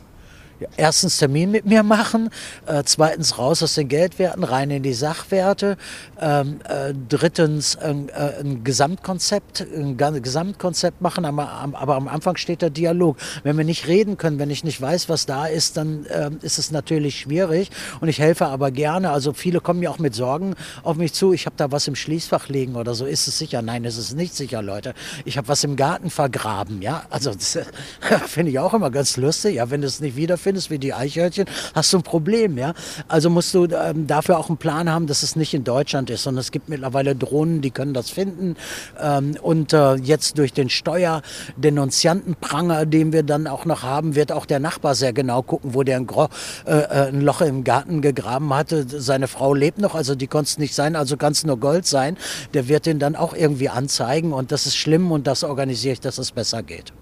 Erstens 0.75 1.17
Termin 1.17 1.51
mit 1.51 1.65
mir 1.65 1.83
machen, 1.83 2.29
äh, 2.65 2.83
zweitens 2.85 3.37
raus 3.37 3.63
aus 3.63 3.75
den 3.75 3.87
Geldwerten, 3.87 4.43
rein 4.43 4.71
in 4.71 4.83
die 4.83 4.93
Sachwerte, 4.93 5.77
ähm, 6.19 6.59
äh, 6.67 6.93
drittens 7.07 7.75
äh, 7.75 7.93
ein 8.41 8.63
Gesamtkonzept, 8.63 9.61
ein 9.61 9.97
Gesamtkonzept 9.97 11.01
machen, 11.01 11.25
aber, 11.25 11.49
aber, 11.73 11.95
am 11.95 12.07
Anfang 12.07 12.37
steht 12.37 12.61
der 12.61 12.69
Dialog. 12.69 13.17
Wenn 13.43 13.57
wir 13.57 13.65
nicht 13.65 13.87
reden 13.87 14.17
können, 14.17 14.39
wenn 14.39 14.49
ich 14.49 14.63
nicht 14.63 14.81
weiß, 14.81 15.09
was 15.09 15.25
da 15.25 15.45
ist, 15.45 15.77
dann 15.77 16.05
ähm, 16.11 16.39
ist 16.41 16.57
es 16.57 16.71
natürlich 16.71 17.19
schwierig 17.19 17.69
und 18.01 18.07
ich 18.07 18.19
helfe 18.19 18.47
aber 18.47 18.71
gerne. 18.71 19.11
Also 19.11 19.33
viele 19.33 19.59
kommen 19.59 19.81
ja 19.81 19.89
auch 19.89 19.99
mit 19.99 20.15
Sorgen 20.15 20.55
auf 20.83 20.97
mich 20.97 21.13
zu, 21.13 21.33
ich 21.33 21.45
habe 21.45 21.55
da 21.57 21.71
was 21.71 21.87
im 21.87 21.95
Schließfach 21.95 22.49
liegen 22.49 22.75
oder 22.75 22.95
so. 22.95 23.05
Ist 23.05 23.27
es 23.27 23.37
sicher? 23.37 23.61
Nein, 23.61 23.83
ist 23.83 23.97
es 23.97 24.13
nicht 24.13 24.35
sicher, 24.35 24.61
Leute. 24.61 24.93
Ich 25.25 25.37
habe 25.37 25.47
was 25.47 25.63
im 25.63 25.75
Garten 25.75 26.09
vergraben, 26.09 26.81
ja. 26.81 27.03
Also 27.09 27.31
das 27.31 27.57
finde 28.27 28.51
ich 28.51 28.59
auch 28.59 28.73
immer 28.73 28.91
ganz 28.91 29.17
lustig, 29.17 29.55
ja, 29.55 29.69
wenn 29.69 29.81
du 29.81 29.87
es 29.87 29.99
nicht 29.99 30.15
wiederfindest 30.15 30.46
findest, 30.47 30.71
wie 30.71 30.79
die 30.79 30.93
Eichhörnchen, 30.93 31.45
hast 31.75 31.91
du 31.91 31.97
ein 31.97 32.03
Problem, 32.03 32.57
ja. 32.57 32.73
Also 33.09 33.29
musst 33.29 33.53
du 33.53 33.65
ähm, 33.65 34.07
dafür 34.07 34.37
auch 34.37 34.47
einen 34.47 34.55
Plan 34.55 34.89
haben, 34.89 35.05
dass 35.05 35.21
es 35.21 35.35
nicht 35.35 35.53
in 35.53 35.65
Deutschland 35.65 36.09
ist, 36.09 36.23
sondern 36.23 36.39
es 36.39 36.51
gibt 36.51 36.69
mittlerweile 36.69 37.17
Drohnen, 37.17 37.59
die 37.59 37.69
können 37.69 37.93
das 37.93 38.09
finden. 38.09 38.55
Ähm, 38.97 39.35
und 39.41 39.73
äh, 39.73 39.95
jetzt 39.95 40.37
durch 40.37 40.53
den 40.53 40.69
Steuerdenunziantenpranger, 40.69 42.85
den 42.85 43.11
wir 43.11 43.23
dann 43.23 43.45
auch 43.45 43.65
noch 43.65 43.83
haben, 43.83 44.15
wird 44.15 44.31
auch 44.31 44.45
der 44.45 44.61
Nachbar 44.61 44.95
sehr 44.95 45.11
genau 45.11 45.41
gucken, 45.41 45.73
wo 45.73 45.83
der 45.83 45.97
ein, 45.97 46.07
Gro 46.07 46.29
äh, 46.65 46.77
äh 46.77 47.09
ein 47.09 47.19
Loch 47.19 47.41
im 47.41 47.65
Garten 47.65 48.01
gegraben 48.01 48.53
hatte. 48.53 48.85
Seine 48.87 49.27
Frau 49.27 49.53
lebt 49.53 49.79
noch, 49.79 49.95
also 49.95 50.15
die 50.15 50.27
konnte 50.27 50.47
es 50.47 50.57
nicht 50.57 50.75
sein, 50.75 50.95
also 50.95 51.17
kann 51.17 51.33
es 51.33 51.43
nur 51.43 51.59
Gold 51.59 51.85
sein. 51.85 52.15
Der 52.53 52.69
wird 52.69 52.85
den 52.85 52.99
dann 52.99 53.17
auch 53.17 53.33
irgendwie 53.33 53.67
anzeigen 53.67 54.31
und 54.31 54.53
das 54.53 54.65
ist 54.65 54.77
schlimm 54.77 55.11
und 55.11 55.27
das 55.27 55.43
organisiere 55.43 55.91
ich, 55.91 55.99
dass 55.99 56.19
es 56.19 56.31
besser 56.31 56.63
geht. 56.63 56.93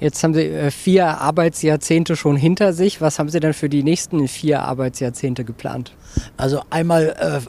Jetzt 0.00 0.24
haben 0.24 0.34
Sie 0.34 0.46
äh, 0.46 0.70
vier 0.70 1.06
Arbeitsjahrzehnte 1.18 2.16
schon 2.16 2.36
hinter 2.36 2.72
sich. 2.72 3.00
Was 3.00 3.18
haben 3.18 3.28
Sie 3.28 3.38
denn 3.38 3.52
für 3.52 3.68
die 3.68 3.82
nächsten 3.82 4.26
vier 4.28 4.62
Arbeitsjahrzehnte 4.62 5.44
geplant? 5.44 5.92
Also 6.36 6.62
einmal 6.70 7.14
äh, 7.20 7.40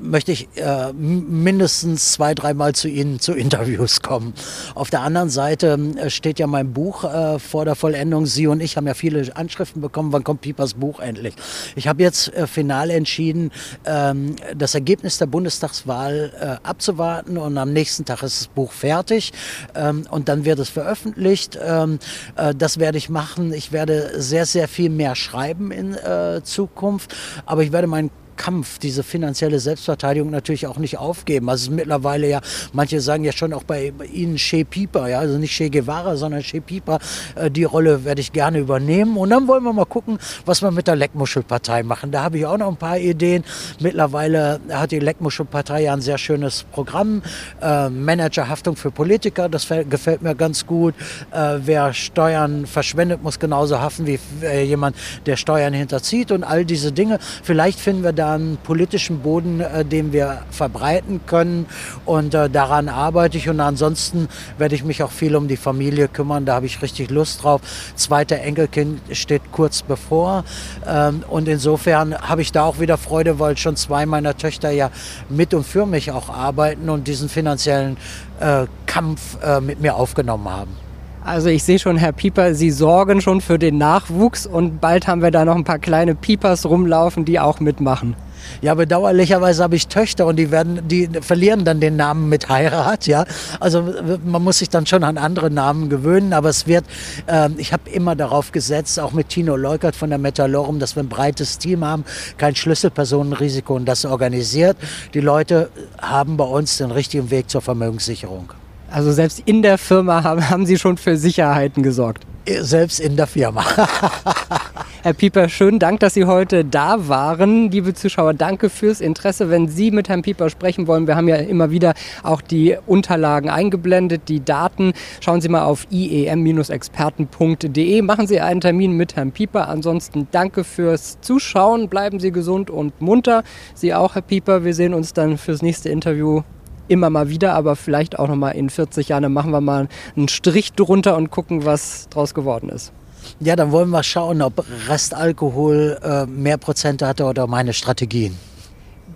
möchte 0.00 0.32
ich 0.32 0.48
äh, 0.56 0.92
mindestens 0.92 2.12
zwei, 2.12 2.34
dreimal 2.34 2.74
zu 2.74 2.88
Ihnen 2.88 3.20
zu 3.24 3.32
Interviews 3.32 4.02
kommen. 4.02 4.34
Auf 4.74 4.90
der 4.90 5.00
anderen 5.00 5.30
Seite 5.30 5.78
äh, 5.96 6.10
steht 6.10 6.38
ja 6.38 6.46
mein 6.46 6.72
Buch 6.72 7.04
äh, 7.04 7.38
vor 7.38 7.64
der 7.64 7.74
Vollendung. 7.74 8.26
Sie 8.26 8.46
und 8.46 8.60
ich 8.60 8.76
haben 8.76 8.86
ja 8.86 8.94
viele 8.94 9.34
Anschriften 9.36 9.80
bekommen. 9.80 10.12
Wann 10.12 10.24
kommt 10.24 10.40
Piepers 10.40 10.74
Buch 10.74 11.00
endlich? 11.00 11.34
Ich 11.76 11.88
habe 11.88 12.02
jetzt 12.02 12.32
äh, 12.34 12.46
final 12.46 12.90
entschieden, 12.90 13.50
ähm, 13.84 14.36
das 14.56 14.74
Ergebnis 14.74 15.18
der 15.18 15.26
Bundestagswahl 15.26 16.32
äh, 16.40 16.66
abzuwarten 16.66 17.38
und 17.38 17.56
am 17.58 17.72
nächsten 17.72 18.04
Tag 18.04 18.22
ist 18.22 18.40
das 18.40 18.46
Buch 18.48 18.72
fertig 18.72 19.32
ähm, 19.74 20.06
und 20.10 20.28
dann 20.28 20.44
wird 20.44 20.58
es 20.58 20.68
veröffentlicht. 20.68 21.58
Ähm, 21.62 21.98
äh, 22.36 22.54
das 22.54 22.78
werde 22.78 22.98
ich 22.98 23.08
machen. 23.08 23.52
Ich 23.52 23.72
werde 23.72 24.20
sehr, 24.20 24.46
sehr 24.46 24.68
viel 24.68 24.90
mehr 24.90 25.14
schreiben 25.14 25.70
in 25.70 25.96
Zukunft, 26.42 27.14
aber 27.46 27.62
ich 27.62 27.72
werde 27.72 27.86
meinen 27.86 28.10
Kampf, 28.36 28.78
diese 28.78 29.02
finanzielle 29.02 29.58
Selbstverteidigung 29.58 30.30
natürlich 30.30 30.66
auch 30.66 30.78
nicht 30.78 30.98
aufgeben. 30.98 31.48
Also 31.48 31.70
mittlerweile 31.70 32.28
ja, 32.28 32.40
manche 32.72 33.00
sagen 33.00 33.24
ja 33.24 33.32
schon 33.32 33.52
auch 33.52 33.64
bei 33.64 33.92
Ihnen 34.12 34.36
Che 34.36 34.64
Pieper, 34.64 35.08
ja, 35.08 35.18
also 35.18 35.38
nicht 35.38 35.56
Che 35.56 35.70
Guevara, 35.70 36.16
sondern 36.16 36.42
Che 36.42 36.60
Pieper, 36.60 36.98
äh, 37.34 37.50
die 37.50 37.64
Rolle 37.64 38.04
werde 38.04 38.20
ich 38.20 38.32
gerne 38.32 38.58
übernehmen. 38.58 39.16
Und 39.16 39.30
dann 39.30 39.46
wollen 39.48 39.64
wir 39.64 39.72
mal 39.72 39.86
gucken, 39.86 40.18
was 40.44 40.62
wir 40.62 40.70
mit 40.70 40.86
der 40.86 40.96
Leckmuschelpartei 40.96 41.82
machen. 41.82 42.10
Da 42.10 42.22
habe 42.22 42.38
ich 42.38 42.46
auch 42.46 42.58
noch 42.58 42.68
ein 42.68 42.76
paar 42.76 42.98
Ideen. 42.98 43.44
Mittlerweile 43.80 44.60
hat 44.70 44.90
die 44.90 44.98
Leckmuschelpartei 44.98 45.82
ja 45.82 45.92
ein 45.92 46.00
sehr 46.00 46.18
schönes 46.18 46.64
Programm. 46.72 47.22
Äh, 47.60 47.88
Managerhaftung 47.90 48.76
für 48.76 48.90
Politiker, 48.90 49.48
das 49.48 49.68
gefällt 49.68 50.22
mir 50.22 50.34
ganz 50.34 50.66
gut. 50.66 50.94
Äh, 51.30 51.58
wer 51.64 51.92
Steuern 51.92 52.66
verschwendet, 52.66 53.22
muss 53.22 53.38
genauso 53.38 53.80
haften 53.80 54.06
wie 54.06 54.18
äh, 54.42 54.64
jemand, 54.64 54.96
der 55.26 55.36
Steuern 55.36 55.72
hinterzieht 55.72 56.32
und 56.32 56.44
all 56.44 56.64
diese 56.64 56.92
Dinge. 56.92 57.18
Vielleicht 57.42 57.78
finden 57.78 58.02
wir 58.02 58.12
da 58.12 58.23
einen 58.32 58.56
politischen 58.56 59.20
Boden, 59.20 59.60
äh, 59.60 59.84
den 59.84 60.12
wir 60.12 60.42
verbreiten 60.50 61.20
können 61.26 61.66
und 62.04 62.34
äh, 62.34 62.50
daran 62.50 62.88
arbeite 62.88 63.38
ich 63.38 63.48
und 63.48 63.60
ansonsten 63.60 64.28
werde 64.58 64.74
ich 64.74 64.84
mich 64.84 65.02
auch 65.02 65.10
viel 65.10 65.36
um 65.36 65.48
die 65.48 65.56
Familie 65.56 66.08
kümmern, 66.08 66.44
da 66.44 66.54
habe 66.54 66.66
ich 66.66 66.82
richtig 66.82 67.10
Lust 67.10 67.42
drauf. 67.42 67.60
Zweiter 67.94 68.38
Enkelkind 68.38 69.00
steht 69.12 69.42
kurz 69.52 69.82
bevor 69.82 70.44
ähm, 70.86 71.22
und 71.28 71.48
insofern 71.48 72.14
habe 72.16 72.42
ich 72.42 72.52
da 72.52 72.64
auch 72.64 72.80
wieder 72.80 72.98
Freude, 72.98 73.38
weil 73.38 73.56
schon 73.56 73.76
zwei 73.76 74.06
meiner 74.06 74.36
Töchter 74.36 74.70
ja 74.70 74.90
mit 75.28 75.54
und 75.54 75.64
für 75.64 75.86
mich 75.86 76.10
auch 76.12 76.28
arbeiten 76.28 76.88
und 76.90 77.06
diesen 77.06 77.28
finanziellen 77.28 77.96
äh, 78.40 78.66
Kampf 78.86 79.38
äh, 79.42 79.60
mit 79.60 79.80
mir 79.80 79.96
aufgenommen 79.96 80.48
haben. 80.48 80.83
Also 81.24 81.48
ich 81.48 81.64
sehe 81.64 81.78
schon, 81.78 81.96
Herr 81.96 82.12
Pieper, 82.12 82.54
Sie 82.54 82.70
sorgen 82.70 83.22
schon 83.22 83.40
für 83.40 83.58
den 83.58 83.78
Nachwuchs 83.78 84.46
und 84.46 84.82
bald 84.82 85.06
haben 85.06 85.22
wir 85.22 85.30
da 85.30 85.46
noch 85.46 85.56
ein 85.56 85.64
paar 85.64 85.78
kleine 85.78 86.14
Piepers 86.14 86.66
rumlaufen, 86.66 87.24
die 87.24 87.40
auch 87.40 87.60
mitmachen. 87.60 88.14
Ja, 88.60 88.74
bedauerlicherweise 88.74 89.62
habe 89.62 89.74
ich 89.74 89.88
Töchter 89.88 90.26
und 90.26 90.36
die 90.36 90.50
werden, 90.50 90.86
die 90.86 91.08
verlieren 91.22 91.64
dann 91.64 91.80
den 91.80 91.96
Namen 91.96 92.28
mit 92.28 92.50
Heirat, 92.50 93.06
ja. 93.06 93.24
Also 93.58 93.94
man 94.22 94.44
muss 94.44 94.58
sich 94.58 94.68
dann 94.68 94.84
schon 94.84 95.02
an 95.02 95.16
andere 95.16 95.50
Namen 95.50 95.88
gewöhnen, 95.88 96.34
aber 96.34 96.50
es 96.50 96.66
wird, 96.66 96.84
äh, 97.26 97.48
ich 97.56 97.72
habe 97.72 97.88
immer 97.88 98.14
darauf 98.16 98.52
gesetzt, 98.52 99.00
auch 99.00 99.12
mit 99.12 99.30
Tino 99.30 99.56
Leukert 99.56 99.96
von 99.96 100.10
der 100.10 100.18
Metallorum, 100.18 100.78
dass 100.78 100.94
wir 100.94 101.04
ein 101.04 101.08
breites 101.08 101.56
Team 101.56 101.86
haben, 101.86 102.04
kein 102.36 102.54
Schlüsselpersonenrisiko 102.54 103.74
und 103.74 103.86
das 103.86 104.04
organisiert. 104.04 104.76
Die 105.14 105.20
Leute 105.20 105.70
haben 106.02 106.36
bei 106.36 106.44
uns 106.44 106.76
den 106.76 106.90
richtigen 106.90 107.30
Weg 107.30 107.48
zur 107.48 107.62
Vermögenssicherung. 107.62 108.52
Also 108.94 109.10
selbst 109.10 109.42
in 109.44 109.62
der 109.62 109.76
Firma 109.76 110.22
haben, 110.22 110.48
haben 110.48 110.66
Sie 110.66 110.78
schon 110.78 110.98
für 110.98 111.16
Sicherheiten 111.16 111.82
gesorgt. 111.82 112.24
Selbst 112.46 113.00
in 113.00 113.16
der 113.16 113.26
Firma. 113.26 113.64
Herr 115.02 115.14
Pieper, 115.14 115.48
schönen 115.48 115.80
Dank, 115.80 115.98
dass 115.98 116.14
Sie 116.14 116.26
heute 116.26 116.64
da 116.64 117.08
waren. 117.08 117.72
Liebe 117.72 117.92
Zuschauer, 117.94 118.34
danke 118.34 118.70
fürs 118.70 119.00
Interesse. 119.00 119.50
Wenn 119.50 119.66
Sie 119.66 119.90
mit 119.90 120.08
Herrn 120.08 120.22
Pieper 120.22 120.48
sprechen 120.48 120.86
wollen, 120.86 121.08
wir 121.08 121.16
haben 121.16 121.26
ja 121.26 121.34
immer 121.36 121.72
wieder 121.72 121.94
auch 122.22 122.40
die 122.40 122.76
Unterlagen 122.86 123.50
eingeblendet, 123.50 124.28
die 124.28 124.44
Daten. 124.44 124.92
Schauen 125.20 125.40
Sie 125.40 125.48
mal 125.48 125.64
auf 125.64 125.88
iem-experten.de. 125.90 128.02
Machen 128.02 128.28
Sie 128.28 128.40
einen 128.40 128.60
Termin 128.60 128.92
mit 128.92 129.16
Herrn 129.16 129.32
Pieper. 129.32 129.68
Ansonsten 129.68 130.28
danke 130.30 130.62
fürs 130.62 131.20
Zuschauen. 131.20 131.88
Bleiben 131.88 132.20
Sie 132.20 132.30
gesund 132.30 132.70
und 132.70 133.00
munter. 133.00 133.42
Sie 133.74 133.92
auch, 133.92 134.14
Herr 134.14 134.22
Pieper. 134.22 134.62
Wir 134.62 134.74
sehen 134.74 134.94
uns 134.94 135.14
dann 135.14 135.36
fürs 135.36 135.62
nächste 135.62 135.88
Interview 135.88 136.42
immer 136.88 137.10
mal 137.10 137.28
wieder, 137.28 137.54
aber 137.54 137.76
vielleicht 137.76 138.18
auch 138.18 138.28
noch 138.28 138.36
mal 138.36 138.50
in 138.50 138.70
40 138.70 139.08
Jahren, 139.08 139.22
dann 139.22 139.32
machen 139.32 139.50
wir 139.50 139.60
mal 139.60 139.88
einen 140.16 140.28
Strich 140.28 140.72
drunter 140.72 141.16
und 141.16 141.30
gucken, 141.30 141.64
was 141.64 142.08
draus 142.10 142.34
geworden 142.34 142.68
ist. 142.68 142.92
Ja, 143.40 143.56
dann 143.56 143.72
wollen 143.72 143.90
wir 143.90 144.02
schauen, 144.02 144.42
ob 144.42 144.64
Restalkohol 144.88 145.98
äh, 146.02 146.26
mehr 146.26 146.58
Prozente 146.58 147.06
hatte 147.06 147.24
oder 147.24 147.46
meine 147.46 147.72
Strategien. 147.72 148.36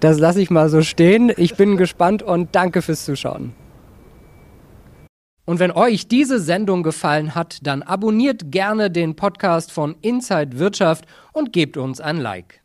Das 0.01 0.19
lasse 0.19 0.41
ich 0.41 0.51
mal 0.51 0.69
so 0.69 0.83
stehen. 0.83 1.33
Ich 1.37 1.57
bin 1.57 1.77
gespannt 1.77 2.23
und 2.23 2.55
danke 2.55 2.83
fürs 2.83 3.05
Zuschauen. 3.05 3.53
Und 5.45 5.61
wenn 5.61 5.71
euch 5.71 6.09
diese 6.09 6.41
Sendung 6.41 6.83
gefallen 6.83 7.35
hat, 7.35 7.61
dann 7.63 7.83
abonniert 7.83 8.53
gerne 8.53 8.91
den 8.91 9.17
Podcast 9.17 9.73
von 9.73 9.97
Inside 10.03 10.59
Wirtschaft 10.59 11.07
und 11.33 11.53
gebt 11.55 11.79
uns 11.79 12.01
ein 12.01 12.19
Like. 12.19 12.61